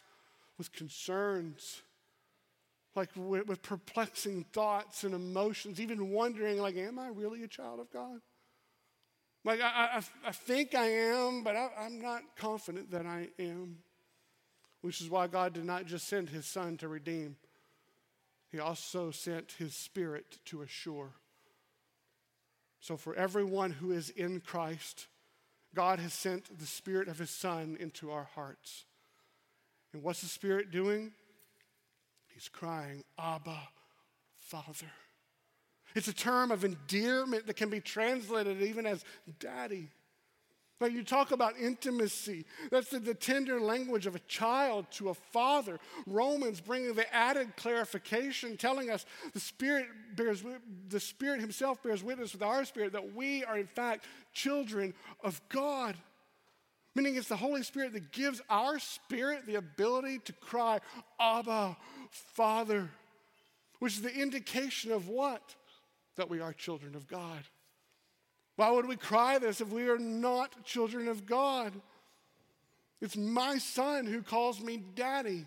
with 0.59 0.73
concerns, 0.73 1.83
like 2.97 3.11
with, 3.15 3.47
with 3.47 3.63
perplexing 3.63 4.45
thoughts 4.53 5.05
and 5.05 5.15
emotions, 5.15 5.81
even 5.81 6.11
wondering, 6.11 6.59
like, 6.59 6.77
am 6.77 6.99
I 6.99 7.09
really 7.09 7.43
a 7.43 7.49
child 7.49 7.81
of 7.81 7.91
God? 7.93 8.21
Like, 9.45 9.61
I, 9.61 9.99
I, 9.99 10.03
I 10.29 10.33
think 10.33 10.75
I 10.75 10.87
am, 10.87 11.45
but 11.45 11.55
I, 11.55 11.69
I'm 11.79 12.01
not 12.01 12.23
confident 12.37 12.91
that 12.91 13.07
I 13.07 13.29
am 13.39 13.79
which 14.87 15.01
is 15.01 15.11
why 15.11 15.27
God 15.27 15.53
did 15.53 15.65
not 15.65 15.87
just 15.87 16.07
send 16.07 16.29
his 16.29 16.47
son 16.47 16.77
to 16.77 16.87
redeem, 16.87 17.35
he 18.53 18.61
also 18.61 19.11
sent 19.11 19.57
his 19.59 19.75
spirit 19.75 20.39
to 20.45 20.63
assure. 20.63 21.11
So, 22.79 22.97
for 22.97 23.13
everyone 23.17 23.73
who 23.73 23.91
is 23.91 24.11
in 24.11 24.41
Christ, 24.41 25.09
God 25.75 25.99
has 25.99 26.13
sent 26.13 26.57
the 26.57 26.67
spirit 26.67 27.09
of 27.09 27.19
his 27.19 27.31
son 27.31 27.77
into 27.81 28.13
our 28.13 28.29
hearts. 28.37 28.85
And 29.93 30.05
what's 30.05 30.21
the 30.21 30.29
spirit 30.29 30.71
doing? 30.71 31.11
He's 32.37 32.51
crying, 32.51 33.03
Abba, 33.19 33.59
Father. 34.37 34.93
It's 35.95 36.09
a 36.09 36.13
term 36.13 36.51
of 36.51 36.67
endearment 36.67 37.47
that 37.47 37.57
can 37.57 37.71
be 37.71 37.81
translated 37.81 38.61
even 38.61 38.85
as 38.85 39.03
daddy. 39.41 39.89
But 40.79 40.93
you 40.93 41.03
talk 41.03 41.31
about 41.31 41.59
intimacy. 41.59 42.45
That's 42.71 42.91
the, 42.91 42.99
the, 42.99 43.15
tender 43.15 43.59
language 43.59 44.07
of 44.07 44.15
a 44.15 44.19
child 44.19 44.85
to 44.93 45.09
a 45.09 45.15
father. 45.15 45.81
Romans 46.07 46.61
bringing 46.61 46.93
the 46.93 47.11
added 47.15 47.57
clarification, 47.57 48.59
telling 48.59 48.91
us 48.91 49.07
the 49.33 49.41
Spirit 49.41 49.87
bears 50.15 50.45
the 50.91 51.01
Spirit 51.01 51.41
Himself 51.41 51.83
bears 51.83 52.05
witness 52.05 52.35
with 52.35 52.43
our 52.43 52.67
spirit 52.67 52.93
that 52.93 53.15
we 53.15 53.45
are 53.45 53.57
in 53.57 53.67
fact 53.67 54.05
children 54.35 54.93
of 55.25 55.41
God. 55.49 55.97
Meaning 56.97 57.17
it's 57.17 57.29
the 57.29 57.37
Holy 57.37 57.63
Spirit 57.63 57.93
that 57.93 58.11
gives 58.11 58.41
our 58.49 58.79
spirit 58.79 59.45
the 59.47 59.57
ability 59.57 60.19
to 60.21 60.33
cry, 60.33 60.81
Abba, 61.21 61.77
Father, 62.11 62.91
which 63.79 63.95
is 63.95 64.03
the 64.03 64.15
indication 64.15 64.93
of 64.93 65.09
what? 65.09 65.55
That 66.17 66.31
we 66.31 66.41
are 66.41 66.53
children 66.53 66.95
of 66.95 67.07
God. 67.07 67.43
Why 68.57 68.71
would 68.71 68.87
we 68.87 68.97
cry 68.97 69.39
this 69.39 69.61
if 69.61 69.69
we 69.69 69.89
are 69.89 69.99
not 69.99 70.65
children 70.65 71.09
of 71.09 71.27
God? 71.27 71.73
It's 73.01 73.17
my 73.17 73.59
son 73.59 74.07
who 74.07 74.23
calls 74.23 74.61
me 74.61 74.83
daddy. 74.95 75.45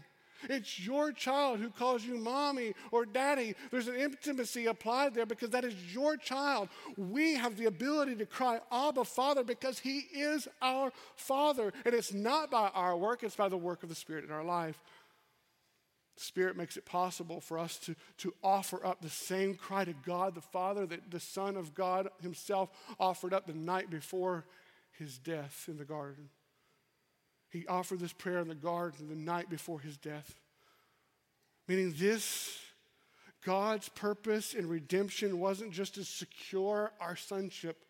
It's 0.47 0.79
your 0.79 1.11
child 1.11 1.59
who 1.59 1.69
calls 1.69 2.05
you 2.05 2.17
mommy 2.17 2.73
or 2.91 3.05
daddy. 3.05 3.55
There's 3.71 3.87
an 3.87 3.95
intimacy 3.95 4.67
applied 4.67 5.13
there 5.13 5.25
because 5.25 5.49
that 5.49 5.65
is 5.65 5.93
your 5.93 6.15
child. 6.15 6.69
We 6.97 7.33
have 7.33 7.57
the 7.57 7.65
ability 7.65 8.15
to 8.17 8.25
cry, 8.25 8.59
Abba, 8.71 9.03
Father, 9.03 9.43
because 9.43 9.79
He 9.79 9.99
is 10.13 10.47
our 10.61 10.93
Father. 11.15 11.73
And 11.83 11.93
it's 11.93 12.13
not 12.13 12.51
by 12.51 12.69
our 12.73 12.95
work, 12.95 13.23
it's 13.23 13.35
by 13.35 13.49
the 13.49 13.57
work 13.57 13.83
of 13.83 13.89
the 13.89 13.95
Spirit 13.95 14.23
in 14.23 14.31
our 14.31 14.45
life. 14.45 14.79
Spirit 16.19 16.57
makes 16.57 16.75
it 16.75 16.83
possible 16.83 17.39
for 17.39 17.57
us 17.57 17.77
to, 17.77 17.95
to 18.17 18.33
offer 18.43 18.85
up 18.85 19.01
the 19.01 19.09
same 19.09 19.55
cry 19.55 19.85
to 19.85 19.93
God 20.05 20.35
the 20.35 20.41
Father 20.41 20.85
that 20.85 21.09
the 21.09 21.19
Son 21.19 21.55
of 21.55 21.73
God 21.73 22.09
Himself 22.21 22.69
offered 22.99 23.33
up 23.33 23.47
the 23.47 23.53
night 23.53 23.89
before 23.89 24.43
His 24.97 25.17
death 25.17 25.65
in 25.69 25.77
the 25.77 25.85
garden. 25.85 26.27
He 27.49 27.65
offered 27.67 28.01
this 28.01 28.11
prayer 28.11 28.39
in 28.39 28.49
the 28.49 28.55
garden 28.55 29.07
the 29.07 29.15
night 29.15 29.49
before 29.49 29.79
His 29.79 29.95
death. 29.95 30.35
Meaning, 31.69 31.95
this 31.97 32.57
God's 33.45 33.87
purpose 33.87 34.53
in 34.53 34.67
redemption 34.67 35.39
wasn't 35.39 35.71
just 35.71 35.95
to 35.95 36.03
secure 36.03 36.91
our 36.99 37.15
sonship, 37.15 37.85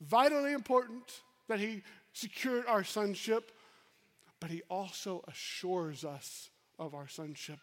vitally 0.00 0.52
important 0.52 1.22
that 1.48 1.58
He 1.58 1.82
secured 2.12 2.66
our 2.66 2.84
sonship, 2.84 3.50
but 4.38 4.48
He 4.50 4.62
also 4.70 5.24
assures 5.26 6.04
us 6.04 6.50
of 6.78 6.94
our 6.94 7.08
sonship. 7.08 7.58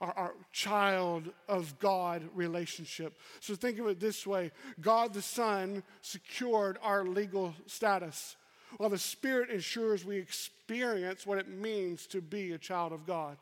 our, 0.00 0.12
our, 0.16 0.34
child 0.52 1.30
of 1.48 1.78
God 1.78 2.22
relationship. 2.34 3.16
So 3.40 3.54
think 3.54 3.78
of 3.78 3.86
it 3.86 4.00
this 4.00 4.26
way 4.26 4.50
God 4.80 5.14
the 5.14 5.22
Son 5.22 5.82
secured 6.00 6.78
our 6.82 7.04
legal 7.04 7.54
status, 7.66 8.36
while 8.76 8.90
the 8.90 8.98
Spirit 8.98 9.50
ensures 9.50 10.04
we 10.04 10.16
experience 10.18 11.26
what 11.26 11.38
it 11.38 11.48
means 11.48 12.06
to 12.08 12.20
be 12.20 12.52
a 12.52 12.58
child 12.58 12.92
of 12.92 13.06
God. 13.06 13.36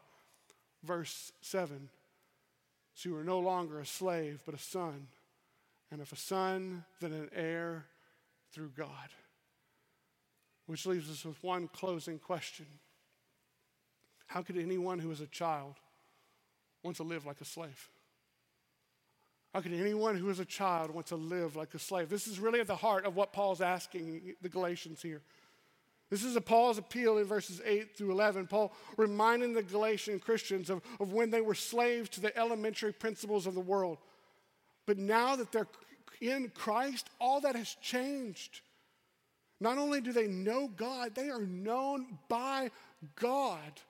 Verse 0.85 1.33
7 1.43 1.89
So 2.95 3.09
you 3.09 3.17
are 3.17 3.25
no 3.25 3.41
longer 3.41 3.81
a 3.81 3.87
slave, 3.87 4.43
but 4.45 4.55
a 4.55 4.59
son. 4.59 5.09
And 5.93 6.01
if 6.01 6.13
a 6.13 6.17
son, 6.17 6.85
then 7.01 7.13
an 7.13 7.31
heir 7.35 7.87
through 8.53 8.71
God. 8.77 8.89
Which 10.67 10.87
leaves 10.87 11.11
us 11.11 11.25
with 11.25 11.43
one 11.43 11.69
closing 11.69 12.21
question 12.21 12.67
How 14.31 14.43
could 14.43 14.57
anyone 14.57 15.01
who 15.01 15.11
is 15.11 15.21
a 15.21 15.27
child 15.27 15.75
want 16.85 16.97
to 16.99 17.03
live 17.03 17.27
like 17.27 17.41
a 17.41 17.45
slave? 17.45 17.89
How 19.53 19.61
could 19.61 19.73
anyone 19.73 20.17
who 20.17 20.31
is 20.31 20.39
a 20.39 20.45
child 20.45 20.93
want 20.93 21.09
to 21.09 21.17
live 21.17 21.57
like 21.57 21.75
a 21.75 21.81
slave? 21.81 22.09
This 22.09 22.29
is 22.29 22.39
really 22.39 22.61
at 22.61 22.69
the 22.69 22.77
heart 22.77 23.05
of 23.07 23.17
what 23.17 23.33
Paul's 23.33 23.61
asking 23.61 24.37
the 24.41 24.49
Galatians 24.49 25.03
here. 25.03 25.21
This 26.11 26.23
is 26.23 26.39
Paul's 26.45 26.79
appeal 26.79 27.19
in 27.19 27.25
verses 27.25 27.61
8 27.65 27.97
through 27.97 28.13
11. 28.13 28.47
Paul 28.47 28.73
reminding 28.97 29.53
the 29.53 29.65
Galatian 29.65 30.21
Christians 30.21 30.71
of, 30.71 30.81
of 31.01 31.13
when 31.13 31.31
they 31.31 31.41
were 31.41 31.57
slaves 31.57 32.09
to 32.11 32.21
the 32.21 32.37
elementary 32.39 32.93
principles 32.93 33.49
of 33.49 33.55
the 33.55 33.61
world. 33.61 33.99
But 34.87 34.97
now 34.97 35.35
that 35.35 35.51
they're 35.51 35.67
in 36.21 36.53
Christ, 36.55 37.11
all 37.21 37.41
that 37.41 37.57
has 37.57 37.75
changed. 37.83 38.61
Not 39.61 39.77
only 39.77 40.01
do 40.01 40.13
they 40.13 40.29
know 40.29 40.69
God, 40.69 41.17
they 41.17 41.31
are 41.31 41.43
known 41.43 42.19
by 42.29 42.71
God. 43.17 43.81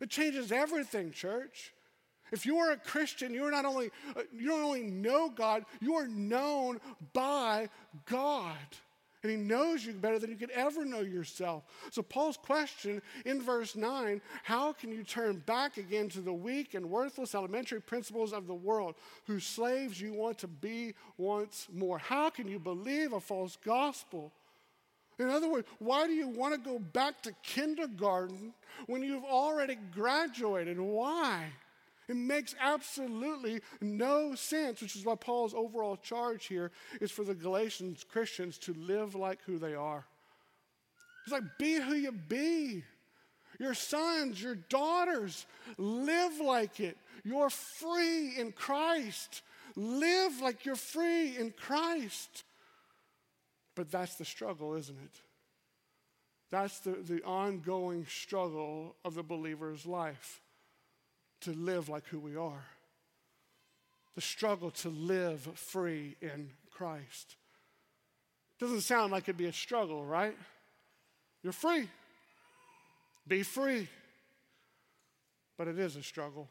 It 0.00 0.10
changes 0.10 0.52
everything, 0.52 1.12
church. 1.12 1.72
If 2.32 2.46
you 2.46 2.58
are 2.58 2.72
a 2.72 2.76
Christian, 2.76 3.32
you 3.32 3.44
are 3.44 3.50
not 3.50 3.64
only 3.64 3.90
uh, 4.16 4.22
you 4.36 4.48
don't 4.48 4.64
only 4.64 4.82
know 4.82 5.30
God, 5.30 5.64
you 5.80 5.94
are 5.94 6.08
known 6.08 6.80
by 7.12 7.68
God. 8.06 8.56
And 9.22 9.30
he 9.30 9.38
knows 9.38 9.86
you 9.86 9.94
better 9.94 10.18
than 10.18 10.30
you 10.30 10.36
could 10.36 10.50
ever 10.50 10.84
know 10.84 11.00
yourself. 11.00 11.64
So, 11.90 12.02
Paul's 12.02 12.36
question 12.36 13.00
in 13.24 13.40
verse 13.40 13.74
9 13.74 14.20
how 14.42 14.74
can 14.74 14.92
you 14.92 15.02
turn 15.02 15.42
back 15.46 15.78
again 15.78 16.10
to 16.10 16.20
the 16.20 16.32
weak 16.32 16.74
and 16.74 16.90
worthless 16.90 17.34
elementary 17.34 17.80
principles 17.80 18.34
of 18.34 18.46
the 18.46 18.54
world, 18.54 18.96
whose 19.26 19.46
slaves 19.46 19.98
you 19.98 20.12
want 20.12 20.38
to 20.38 20.48
be 20.48 20.92
once 21.16 21.68
more? 21.72 21.98
How 21.98 22.28
can 22.28 22.48
you 22.48 22.58
believe 22.58 23.14
a 23.14 23.20
false 23.20 23.56
gospel? 23.64 24.30
In 25.18 25.30
other 25.30 25.48
words, 25.48 25.68
why 25.78 26.06
do 26.06 26.12
you 26.12 26.28
want 26.28 26.54
to 26.54 26.60
go 26.60 26.78
back 26.78 27.22
to 27.22 27.32
kindergarten 27.42 28.52
when 28.86 29.02
you've 29.02 29.24
already 29.24 29.76
graduated? 29.94 30.78
Why? 30.80 31.46
It 32.08 32.16
makes 32.16 32.54
absolutely 32.60 33.60
no 33.80 34.34
sense, 34.34 34.82
which 34.82 34.96
is 34.96 35.04
why 35.04 35.14
Paul's 35.14 35.54
overall 35.54 35.96
charge 35.96 36.46
here 36.46 36.70
is 37.00 37.10
for 37.10 37.24
the 37.24 37.34
Galatians 37.34 38.04
Christians 38.10 38.58
to 38.58 38.74
live 38.74 39.14
like 39.14 39.38
who 39.46 39.58
they 39.58 39.74
are. 39.74 40.04
It's 41.24 41.32
like, 41.32 41.44
be 41.58 41.74
who 41.76 41.94
you 41.94 42.12
be. 42.12 42.84
Your 43.58 43.74
sons, 43.74 44.42
your 44.42 44.56
daughters, 44.56 45.46
live 45.78 46.40
like 46.40 46.80
it. 46.80 46.98
You're 47.24 47.50
free 47.50 48.36
in 48.36 48.52
Christ. 48.52 49.42
Live 49.76 50.40
like 50.40 50.66
you're 50.66 50.76
free 50.76 51.36
in 51.36 51.52
Christ. 51.52 52.44
But 53.74 53.90
that's 53.90 54.14
the 54.16 54.24
struggle, 54.24 54.74
isn't 54.74 54.96
it? 54.96 55.20
That's 56.50 56.78
the, 56.80 56.92
the 56.92 57.22
ongoing 57.24 58.06
struggle 58.06 58.94
of 59.04 59.14
the 59.14 59.22
believer's 59.22 59.86
life 59.86 60.40
to 61.40 61.52
live 61.52 61.88
like 61.88 62.06
who 62.06 62.20
we 62.20 62.36
are, 62.36 62.64
the 64.14 64.20
struggle 64.20 64.70
to 64.70 64.88
live 64.88 65.40
free 65.56 66.16
in 66.20 66.50
Christ. 66.70 67.36
Doesn't 68.60 68.82
sound 68.82 69.10
like 69.10 69.24
it'd 69.24 69.36
be 69.36 69.46
a 69.46 69.52
struggle, 69.52 70.04
right? 70.04 70.36
You're 71.42 71.52
free. 71.52 71.88
Be 73.26 73.42
free. 73.42 73.88
But 75.58 75.68
it 75.68 75.78
is 75.78 75.96
a 75.96 76.02
struggle. 76.02 76.48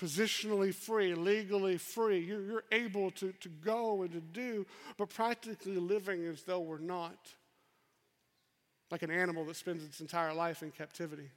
Positionally 0.00 0.74
free, 0.74 1.14
legally 1.14 1.76
free. 1.76 2.20
You're, 2.20 2.42
you're 2.42 2.64
able 2.72 3.10
to, 3.12 3.32
to 3.40 3.48
go 3.48 4.02
and 4.02 4.10
to 4.12 4.20
do, 4.20 4.64
but 4.96 5.10
practically 5.10 5.76
living 5.76 6.24
as 6.26 6.42
though 6.42 6.60
we're 6.60 6.78
not. 6.78 7.18
Like 8.90 9.02
an 9.02 9.10
animal 9.10 9.44
that 9.44 9.56
spends 9.56 9.84
its 9.84 10.00
entire 10.00 10.32
life 10.32 10.62
in 10.62 10.70
captivity. 10.70 11.30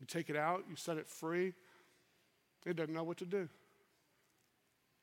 You 0.00 0.06
take 0.06 0.30
it 0.30 0.36
out, 0.36 0.64
you 0.68 0.76
set 0.76 0.96
it 0.96 1.06
free, 1.06 1.52
it 2.64 2.76
doesn't 2.76 2.94
know 2.94 3.04
what 3.04 3.18
to 3.18 3.26
do. 3.26 3.48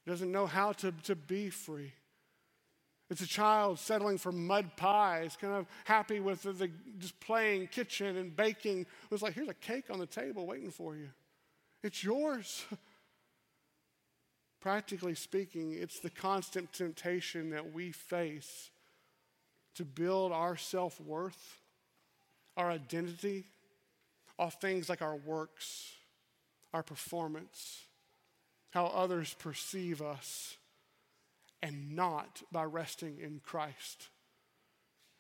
It 0.06 0.10
doesn't 0.10 0.32
know 0.32 0.48
how 0.48 0.72
to, 0.74 0.92
to 1.04 1.16
be 1.16 1.50
free. 1.50 1.94
It's 3.10 3.22
a 3.22 3.28
child 3.28 3.80
settling 3.80 4.18
for 4.18 4.32
mud 4.32 4.76
pies, 4.78 5.38
kind 5.40 5.54
of 5.54 5.68
happy 5.84 6.20
with 6.20 6.44
the, 6.44 6.54
the, 6.54 6.72
just 6.98 7.20
playing 7.20 7.68
kitchen 7.68 8.18
and 8.18 8.36
baking. 8.36 8.82
It 8.82 9.12
was 9.12 9.22
like, 9.22 9.34
here's 9.34 9.48
a 9.48 9.54
cake 9.54 9.86
on 9.90 10.00
the 10.00 10.06
table 10.06 10.46
waiting 10.46 10.72
for 10.72 10.96
you. 10.96 11.10
It's 11.84 12.04
yours. 12.04 12.66
Practically 14.60 15.16
speaking, 15.16 15.74
it's 15.74 16.00
the 16.00 16.10
constant 16.10 16.74
temptation 16.74 17.52
that 17.52 17.74
we 17.74 17.92
face 17.92 18.72
to 19.76 19.86
build 19.86 20.34
our 20.34 20.58
self 20.58 21.00
worth, 21.00 21.62
our 22.58 22.70
identity, 22.70 23.46
off 24.38 24.60
things 24.60 24.90
like 24.90 25.02
our 25.02 25.16
works, 25.16 25.94
our 26.74 26.84
performance, 26.84 27.86
how 28.72 28.88
others 28.88 29.34
perceive 29.40 30.02
us, 30.02 30.58
and 31.62 31.96
not 31.96 32.42
by 32.52 32.64
resting 32.64 33.20
in 33.22 33.40
Christ. 33.44 34.10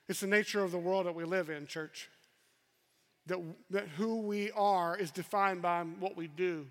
It's 0.10 0.22
the 0.22 0.28
nature 0.28 0.64
of 0.64 0.72
the 0.72 0.78
world 0.78 1.06
that 1.06 1.16
we 1.16 1.24
live 1.24 1.50
in, 1.50 1.68
church. 1.68 2.10
That, 3.28 3.40
that 3.70 3.88
who 3.90 4.22
we 4.22 4.52
are 4.52 4.98
is 4.98 5.12
defined 5.12 5.62
by 5.62 5.84
what 5.84 6.18
we 6.18 6.28
do, 6.28 6.66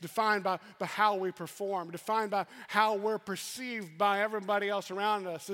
defined 0.00 0.44
by, 0.44 0.58
by 0.78 0.86
how 0.86 1.16
we 1.16 1.32
perform, 1.32 1.90
defined 1.90 2.30
by 2.30 2.46
how 2.68 2.94
we're 2.94 3.18
perceived 3.18 3.98
by 3.98 4.20
everybody 4.20 4.68
else 4.68 4.90
around 4.90 5.26
us. 5.26 5.50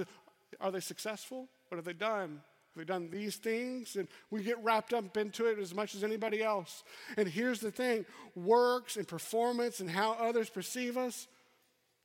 Are 0.60 0.70
they 0.70 0.80
successful? 0.80 1.48
What 1.68 1.76
have 1.78 1.84
they 1.84 1.94
done? 1.94 2.42
We've 2.76 2.86
done 2.86 3.08
these 3.10 3.36
things, 3.36 3.96
and 3.96 4.06
we 4.30 4.42
get 4.42 4.62
wrapped 4.62 4.92
up 4.92 5.16
into 5.16 5.46
it 5.46 5.58
as 5.58 5.74
much 5.74 5.94
as 5.94 6.04
anybody 6.04 6.42
else. 6.42 6.84
And 7.16 7.26
here's 7.26 7.60
the 7.60 7.70
thing 7.70 8.04
works 8.34 8.96
and 8.96 9.08
performance 9.08 9.80
and 9.80 9.88
how 9.88 10.12
others 10.12 10.50
perceive 10.50 10.98
us, 10.98 11.26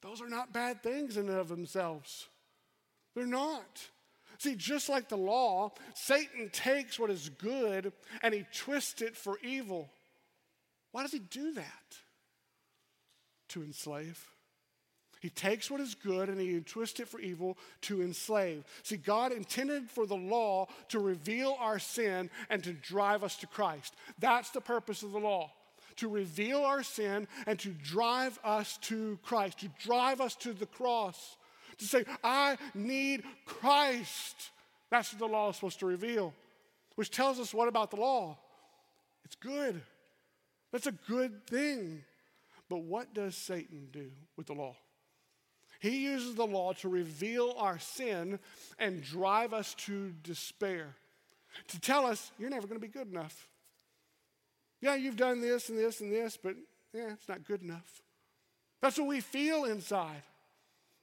those 0.01 0.21
are 0.21 0.29
not 0.29 0.53
bad 0.53 0.81
things 0.81 1.17
in 1.17 1.27
and 1.27 1.37
of 1.37 1.49
themselves. 1.49 2.27
They're 3.13 3.25
not. 3.25 3.89
See, 4.41 4.55
just 4.55 4.89
like 4.89 5.07
the 5.07 5.17
law, 5.17 5.71
Satan 5.93 6.49
takes 6.51 6.97
what 6.97 7.11
is 7.11 7.29
good 7.29 7.93
and 8.23 8.33
he 8.33 8.43
twists 8.51 9.03
it 9.03 9.15
for 9.15 9.37
evil. 9.43 9.91
Why 10.91 11.03
does 11.03 11.11
he 11.11 11.19
do 11.19 11.53
that? 11.53 11.97
To 13.49 13.61
enslave. 13.61 14.27
He 15.19 15.29
takes 15.29 15.69
what 15.69 15.79
is 15.79 15.93
good 15.93 16.27
and 16.27 16.41
he 16.41 16.59
twists 16.61 16.99
it 16.99 17.07
for 17.07 17.19
evil 17.19 17.55
to 17.81 18.01
enslave. 18.01 18.63
See, 18.81 18.97
God 18.97 19.31
intended 19.31 19.91
for 19.91 20.07
the 20.07 20.15
law 20.15 20.69
to 20.89 20.97
reveal 20.97 21.55
our 21.59 21.77
sin 21.77 22.31
and 22.49 22.63
to 22.63 22.73
drive 22.73 23.23
us 23.23 23.35
to 23.37 23.45
Christ. 23.45 23.93
That's 24.17 24.49
the 24.49 24.59
purpose 24.59 25.03
of 25.03 25.11
the 25.11 25.19
law 25.19 25.51
to 25.97 26.07
reveal 26.07 26.63
our 26.63 26.81
sin 26.81 27.27
and 27.45 27.59
to 27.59 27.69
drive 27.69 28.39
us 28.43 28.79
to 28.81 29.19
Christ, 29.21 29.59
to 29.59 29.69
drive 29.83 30.19
us 30.19 30.35
to 30.37 30.51
the 30.51 30.65
cross, 30.65 31.37
to 31.77 31.85
say, 31.85 32.05
I 32.23 32.57
need 32.73 33.23
Christ. 33.45 34.51
That's 34.89 35.13
what 35.13 35.19
the 35.19 35.27
law 35.27 35.49
is 35.49 35.55
supposed 35.55 35.79
to 35.79 35.85
reveal. 35.85 36.33
Which 36.95 37.09
tells 37.09 37.39
us 37.39 37.53
what 37.53 37.67
about 37.67 37.91
the 37.91 37.97
law? 37.97 38.37
It's 39.25 39.35
good. 39.35 39.81
That's 40.71 40.87
a 40.87 40.91
good 40.91 41.47
thing. 41.47 42.03
But 42.69 42.83
what 42.83 43.13
does 43.13 43.35
Satan 43.35 43.87
do 43.91 44.11
with 44.37 44.47
the 44.47 44.53
law? 44.53 44.75
He 45.79 46.03
uses 46.03 46.35
the 46.35 46.45
law 46.45 46.73
to 46.73 46.89
reveal 46.89 47.55
our 47.57 47.79
sin 47.79 48.39
and 48.77 49.03
drive 49.03 49.51
us 49.53 49.73
to 49.85 50.13
despair, 50.23 50.95
to 51.69 51.79
tell 51.79 52.05
us, 52.05 52.31
you're 52.37 52.51
never 52.51 52.67
going 52.67 52.79
to 52.79 52.87
be 52.87 52.91
good 52.91 53.11
enough. 53.11 53.47
Yeah, 54.79 54.95
you've 54.95 55.15
done 55.15 55.41
this 55.41 55.69
and 55.69 55.77
this 55.77 56.01
and 56.01 56.11
this, 56.11 56.37
but 56.37 56.55
yeah, 56.93 57.13
it's 57.13 57.27
not 57.27 57.45
good 57.45 57.63
enough. 57.63 58.01
That's 58.81 58.97
what 58.97 59.07
we 59.07 59.21
feel 59.21 59.65
inside. 59.65 60.21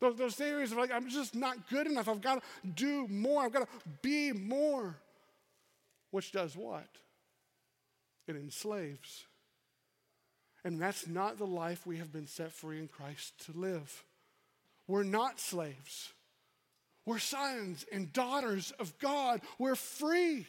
Those, 0.01 0.17
those 0.17 0.35
theories 0.35 0.73
of 0.73 0.79
like, 0.79 0.93
I'm 0.93 1.09
just 1.09 1.35
not 1.35 1.69
good 1.69 1.87
enough. 1.87 2.09
I've 2.09 2.21
got 2.21 2.37
to 2.37 2.69
do 2.69 3.09
more. 3.09 3.43
I've 3.43 3.53
got 3.53 3.69
to 3.69 3.89
be 4.03 4.33
more. 4.33 4.97
Which 6.11 6.33
does 6.33 6.57
what? 6.57 6.87
It 8.27 8.37
enslaves. 8.37 9.27
And 10.65 10.81
that's 10.81 11.07
not 11.07 11.39
the 11.39 11.47
life 11.47 11.87
we 11.87 11.97
have 11.99 12.13
been 12.13 12.27
set 12.27 12.53
free 12.53 12.79
in 12.79 12.89
Christ 12.89 13.47
to 13.47 13.59
live. 13.59 14.05
We're 14.87 15.03
not 15.03 15.41
slaves. 15.41 16.13
We're 17.07 17.19
sons 17.19 17.87
and 17.91 18.13
daughters 18.13 18.73
of 18.79 18.99
God. 18.99 19.41
We're 19.59 19.75
free, 19.75 20.47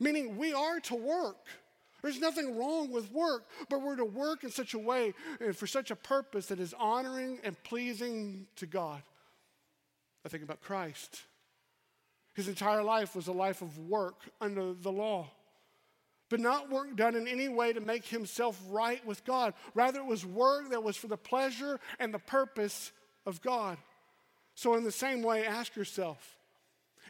meaning 0.00 0.38
we 0.38 0.54
are 0.54 0.80
to 0.80 0.94
work. 0.94 1.46
There's 2.06 2.20
nothing 2.20 2.56
wrong 2.56 2.92
with 2.92 3.10
work, 3.10 3.46
but 3.68 3.82
we're 3.82 3.96
to 3.96 4.04
work 4.04 4.44
in 4.44 4.50
such 4.52 4.74
a 4.74 4.78
way 4.78 5.12
and 5.40 5.56
for 5.56 5.66
such 5.66 5.90
a 5.90 5.96
purpose 5.96 6.46
that 6.46 6.60
is 6.60 6.72
honoring 6.78 7.40
and 7.42 7.60
pleasing 7.64 8.46
to 8.56 8.66
God. 8.66 9.02
I 10.24 10.28
think 10.28 10.44
about 10.44 10.62
Christ. 10.62 11.22
His 12.34 12.46
entire 12.46 12.84
life 12.84 13.16
was 13.16 13.26
a 13.26 13.32
life 13.32 13.60
of 13.60 13.76
work 13.76 14.20
under 14.40 14.72
the 14.72 14.92
law, 14.92 15.32
but 16.30 16.38
not 16.38 16.70
work 16.70 16.94
done 16.94 17.16
in 17.16 17.26
any 17.26 17.48
way 17.48 17.72
to 17.72 17.80
make 17.80 18.04
himself 18.04 18.56
right 18.68 19.04
with 19.04 19.24
God. 19.24 19.54
Rather, 19.74 19.98
it 19.98 20.06
was 20.06 20.24
work 20.24 20.70
that 20.70 20.84
was 20.84 20.96
for 20.96 21.08
the 21.08 21.16
pleasure 21.16 21.80
and 21.98 22.14
the 22.14 22.20
purpose 22.20 22.92
of 23.26 23.42
God. 23.42 23.78
So, 24.54 24.76
in 24.76 24.84
the 24.84 24.92
same 24.92 25.24
way, 25.24 25.44
ask 25.44 25.74
yourself 25.74 26.36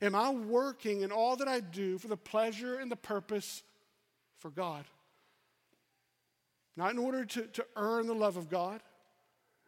Am 0.01 0.15
I 0.15 0.31
working 0.31 1.03
in 1.03 1.13
all 1.13 1.37
that 1.37 1.49
I 1.49 1.61
do 1.61 1.99
for 1.99 2.09
the 2.09 2.17
pleasure 2.17 2.79
and 2.79 2.91
the 2.91 2.97
purpose 2.97 3.63
for 4.47 4.51
God? 4.51 4.85
Not 6.77 6.93
in 6.93 6.99
order 6.99 7.25
to, 7.25 7.43
to 7.47 7.67
earn 7.75 8.07
the 8.07 8.15
love 8.15 8.37
of 8.37 8.49
God, 8.49 8.81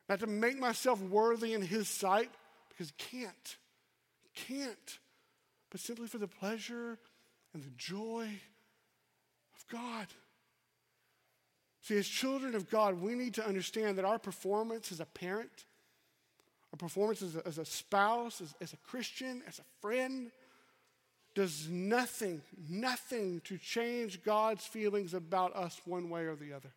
not 0.09 0.20
to 0.20 0.29
make 0.29 0.57
myself 0.57 1.01
worthy 1.03 1.53
in 1.53 1.62
His 1.62 1.89
sight, 1.89 2.31
because 2.68 2.93
can't. 2.97 3.57
Can't. 4.35 4.99
But 5.70 5.81
simply 5.81 6.07
for 6.07 6.18
the 6.18 6.29
pleasure 6.29 6.97
and 7.53 7.62
the 7.62 7.72
joy 7.76 8.29
of 9.57 9.66
God. 9.68 10.07
See, 11.83 11.97
as 11.97 12.07
children 12.07 12.55
of 12.55 12.70
God, 12.70 13.01
we 13.01 13.14
need 13.14 13.35
to 13.35 13.47
understand 13.47 13.99
that 13.99 14.05
our 14.05 14.18
performance 14.18 14.93
as 14.93 15.01
a 15.01 15.07
parent, 15.07 15.64
our 16.72 16.76
performance 16.76 17.20
as 17.22 17.35
a, 17.35 17.47
as 17.49 17.59
a 17.59 17.64
spouse, 17.64 18.41
as, 18.41 18.55
as 18.61 18.74
a 18.74 18.79
Christian, 18.89 19.43
as 19.49 19.59
a 19.59 19.64
friend, 19.81 20.31
does 21.39 21.68
nothing, 21.70 22.43
nothing 22.68 23.41
to 23.45 23.57
change 23.59 24.24
God's 24.24 24.66
feelings 24.66 25.14
about 25.14 25.55
us 25.55 25.80
one 25.84 26.11
way 26.11 26.22
or 26.22 26.34
the 26.34 26.53
other. 26.53 26.70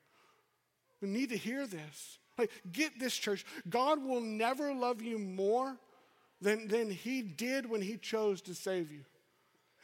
We 1.01 1.07
need 1.07 1.29
to 1.29 1.35
hear 1.37 1.65
this. 1.65 2.19
Like, 2.37 2.51
get 2.71 2.99
this, 2.99 3.17
church. 3.17 3.43
God 3.67 4.05
will 4.05 4.21
never 4.21 4.71
love 4.71 5.01
you 5.01 5.17
more 5.17 5.77
than, 6.41 6.67
than 6.67 6.91
He 6.91 7.23
did 7.23 7.67
when 7.67 7.81
He 7.81 7.97
chose 7.97 8.39
to 8.41 8.53
save 8.53 8.91
you. 8.91 9.01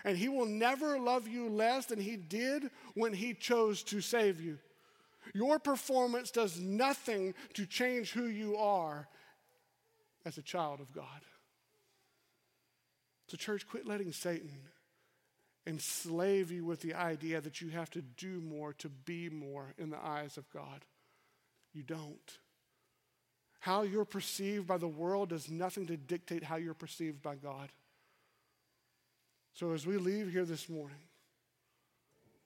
And 0.05 0.15
He 0.15 0.29
will 0.29 0.45
never 0.45 0.99
love 0.99 1.27
you 1.27 1.49
less 1.49 1.87
than 1.87 1.99
He 1.99 2.15
did 2.15 2.69
when 2.93 3.13
He 3.13 3.33
chose 3.33 3.81
to 3.85 3.99
save 3.99 4.39
you. 4.39 4.59
Your 5.33 5.57
performance 5.57 6.29
does 6.29 6.59
nothing 6.59 7.33
to 7.55 7.65
change 7.65 8.11
who 8.11 8.25
you 8.25 8.57
are 8.57 9.07
as 10.23 10.37
a 10.37 10.43
child 10.43 10.81
of 10.81 10.93
God. 10.93 11.23
So, 13.27 13.37
church, 13.37 13.67
quit 13.67 13.85
letting 13.85 14.11
Satan 14.11 14.51
enslave 15.65 16.49
you 16.49 16.63
with 16.63 16.81
the 16.81 16.93
idea 16.93 17.41
that 17.41 17.59
you 17.59 17.69
have 17.69 17.89
to 17.91 18.01
do 18.01 18.39
more 18.39 18.71
to 18.73 18.87
be 18.87 19.29
more 19.29 19.73
in 19.77 19.89
the 19.89 20.01
eyes 20.01 20.37
of 20.37 20.49
God. 20.49 20.85
You 21.73 21.83
don't. 21.83 22.37
How 23.59 23.81
you're 23.81 24.05
perceived 24.05 24.65
by 24.65 24.77
the 24.77 24.87
world 24.87 25.29
does 25.29 25.51
nothing 25.51 25.87
to 25.87 25.97
dictate 25.97 26.43
how 26.43 26.55
you're 26.55 26.73
perceived 26.73 27.21
by 27.21 27.35
God. 27.35 27.69
So, 29.55 29.73
as 29.73 29.85
we 29.85 29.97
leave 29.97 30.31
here 30.31 30.45
this 30.45 30.69
morning, 30.69 31.01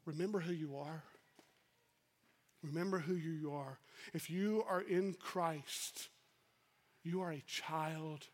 remember 0.06 0.40
who 0.40 0.54
you 0.54 0.78
are. 0.78 1.04
Remember 2.64 3.00
who 3.00 3.16
you 3.16 3.54
are. 3.54 3.78
If 4.14 4.30
you 4.30 4.64
are 4.68 4.82
in 4.82 5.14
Christ, 5.14 6.10
you 7.04 7.22
are 7.22 7.32
a 7.32 7.44
child 7.46 8.28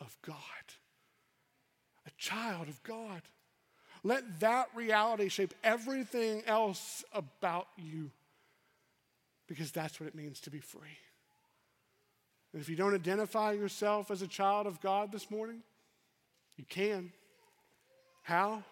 of 0.00 0.16
God. 0.22 0.36
Child 2.22 2.68
of 2.68 2.80
God. 2.84 3.20
Let 4.04 4.38
that 4.40 4.68
reality 4.76 5.28
shape 5.28 5.54
everything 5.64 6.44
else 6.46 7.04
about 7.12 7.66
you 7.76 8.12
because 9.48 9.72
that's 9.72 9.98
what 9.98 10.06
it 10.06 10.14
means 10.14 10.38
to 10.42 10.50
be 10.50 10.60
free. 10.60 10.98
And 12.52 12.62
if 12.62 12.68
you 12.68 12.76
don't 12.76 12.94
identify 12.94 13.52
yourself 13.52 14.12
as 14.12 14.22
a 14.22 14.28
child 14.28 14.68
of 14.68 14.80
God 14.80 15.10
this 15.10 15.32
morning, 15.32 15.64
you 16.56 16.64
can. 16.68 17.10
How? 18.22 18.62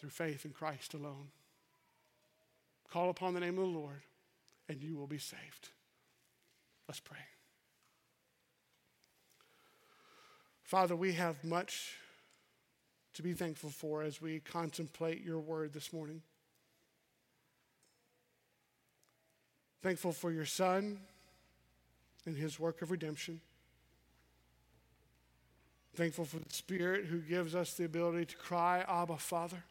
Through 0.00 0.10
faith 0.10 0.44
in 0.44 0.50
Christ 0.50 0.92
alone. 0.92 1.28
Call 2.90 3.10
upon 3.10 3.32
the 3.32 3.40
name 3.40 3.58
of 3.58 3.64
the 3.64 3.78
Lord, 3.78 4.02
and 4.68 4.82
you 4.82 4.96
will 4.96 5.06
be 5.06 5.18
saved. 5.18 5.68
Let's 6.88 6.98
pray. 6.98 7.35
Father, 10.66 10.96
we 10.96 11.12
have 11.12 11.44
much 11.44 11.96
to 13.14 13.22
be 13.22 13.34
thankful 13.34 13.70
for 13.70 14.02
as 14.02 14.20
we 14.20 14.40
contemplate 14.40 15.22
your 15.22 15.38
word 15.38 15.72
this 15.72 15.92
morning. 15.92 16.22
Thankful 19.80 20.10
for 20.10 20.32
your 20.32 20.44
Son 20.44 20.98
and 22.26 22.36
his 22.36 22.58
work 22.58 22.82
of 22.82 22.90
redemption. 22.90 23.40
Thankful 25.94 26.24
for 26.24 26.40
the 26.40 26.52
Spirit 26.52 27.04
who 27.04 27.20
gives 27.20 27.54
us 27.54 27.74
the 27.74 27.84
ability 27.84 28.24
to 28.24 28.36
cry, 28.36 28.84
Abba, 28.88 29.18
Father. 29.18 29.62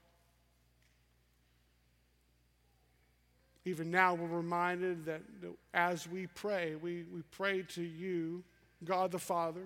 Even 3.65 3.91
now, 3.91 4.13
we're 4.13 4.27
reminded 4.27 5.03
that 5.07 5.21
as 5.73 6.07
we 6.07 6.27
pray, 6.27 6.75
we, 6.75 7.03
we 7.13 7.21
pray 7.31 7.63
to 7.63 7.83
you, 7.83 8.45
God 8.85 9.11
the 9.11 9.19
Father 9.19 9.63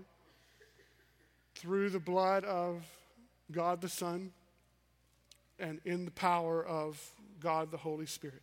through 1.59 1.89
the 1.89 1.99
blood 1.99 2.45
of 2.45 2.85
God 3.51 3.81
the 3.81 3.89
Son 3.89 4.31
and 5.59 5.81
in 5.83 6.05
the 6.05 6.11
power 6.11 6.65
of 6.65 6.97
God 7.41 7.69
the 7.69 7.77
Holy 7.77 8.05
Spirit. 8.05 8.41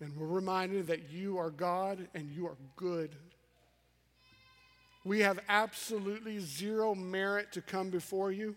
And 0.00 0.16
we're 0.16 0.26
reminded 0.26 0.86
that 0.86 1.12
you 1.12 1.36
are 1.38 1.50
God 1.50 2.08
and 2.14 2.30
you 2.34 2.46
are 2.46 2.56
good. 2.76 3.14
We 5.04 5.20
have 5.20 5.38
absolutely 5.48 6.38
zero 6.38 6.94
merit 6.94 7.52
to 7.52 7.60
come 7.60 7.90
before 7.90 8.32
you. 8.32 8.56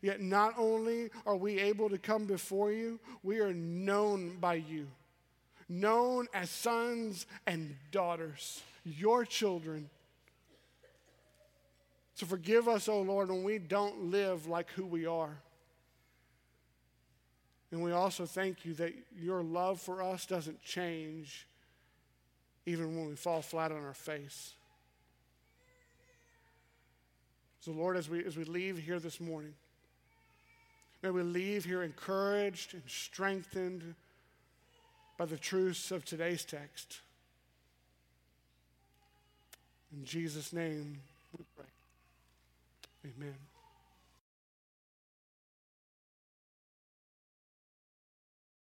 Yet, 0.00 0.20
not 0.20 0.54
only 0.56 1.10
are 1.26 1.36
we 1.36 1.60
able 1.60 1.90
to 1.90 1.98
come 1.98 2.24
before 2.24 2.72
you, 2.72 2.98
we 3.22 3.40
are 3.40 3.52
known 3.52 4.38
by 4.40 4.54
you, 4.54 4.88
known 5.68 6.28
as 6.34 6.50
sons 6.50 7.26
and 7.46 7.76
daughters, 7.92 8.62
your 8.84 9.24
children 9.24 9.90
so 12.14 12.26
forgive 12.26 12.68
us, 12.68 12.88
O 12.88 12.94
oh 12.94 13.02
Lord, 13.02 13.28
when 13.28 13.42
we 13.42 13.58
don't 13.58 14.10
live 14.10 14.46
like 14.46 14.70
who 14.70 14.86
we 14.86 15.06
are. 15.06 15.36
And 17.72 17.82
we 17.82 17.90
also 17.90 18.24
thank 18.24 18.64
you 18.64 18.74
that 18.74 18.92
your 19.18 19.42
love 19.42 19.80
for 19.80 20.00
us 20.00 20.26
doesn't 20.26 20.62
change 20.62 21.48
even 22.66 22.96
when 22.96 23.08
we 23.08 23.16
fall 23.16 23.42
flat 23.42 23.72
on 23.72 23.84
our 23.84 23.94
face. 23.94 24.54
So, 27.60 27.72
Lord, 27.72 27.96
as 27.96 28.08
we, 28.08 28.24
as 28.24 28.36
we 28.36 28.44
leave 28.44 28.78
here 28.78 29.00
this 29.00 29.20
morning, 29.20 29.54
may 31.02 31.10
we 31.10 31.22
leave 31.22 31.64
here 31.64 31.82
encouraged 31.82 32.74
and 32.74 32.82
strengthened 32.86 33.94
by 35.18 35.24
the 35.24 35.36
truths 35.36 35.90
of 35.90 36.04
today's 36.04 36.44
text. 36.44 37.00
In 39.92 40.04
Jesus' 40.04 40.52
name 40.52 41.00
we 41.36 41.44
pray. 41.56 41.73
Amen. 43.04 43.53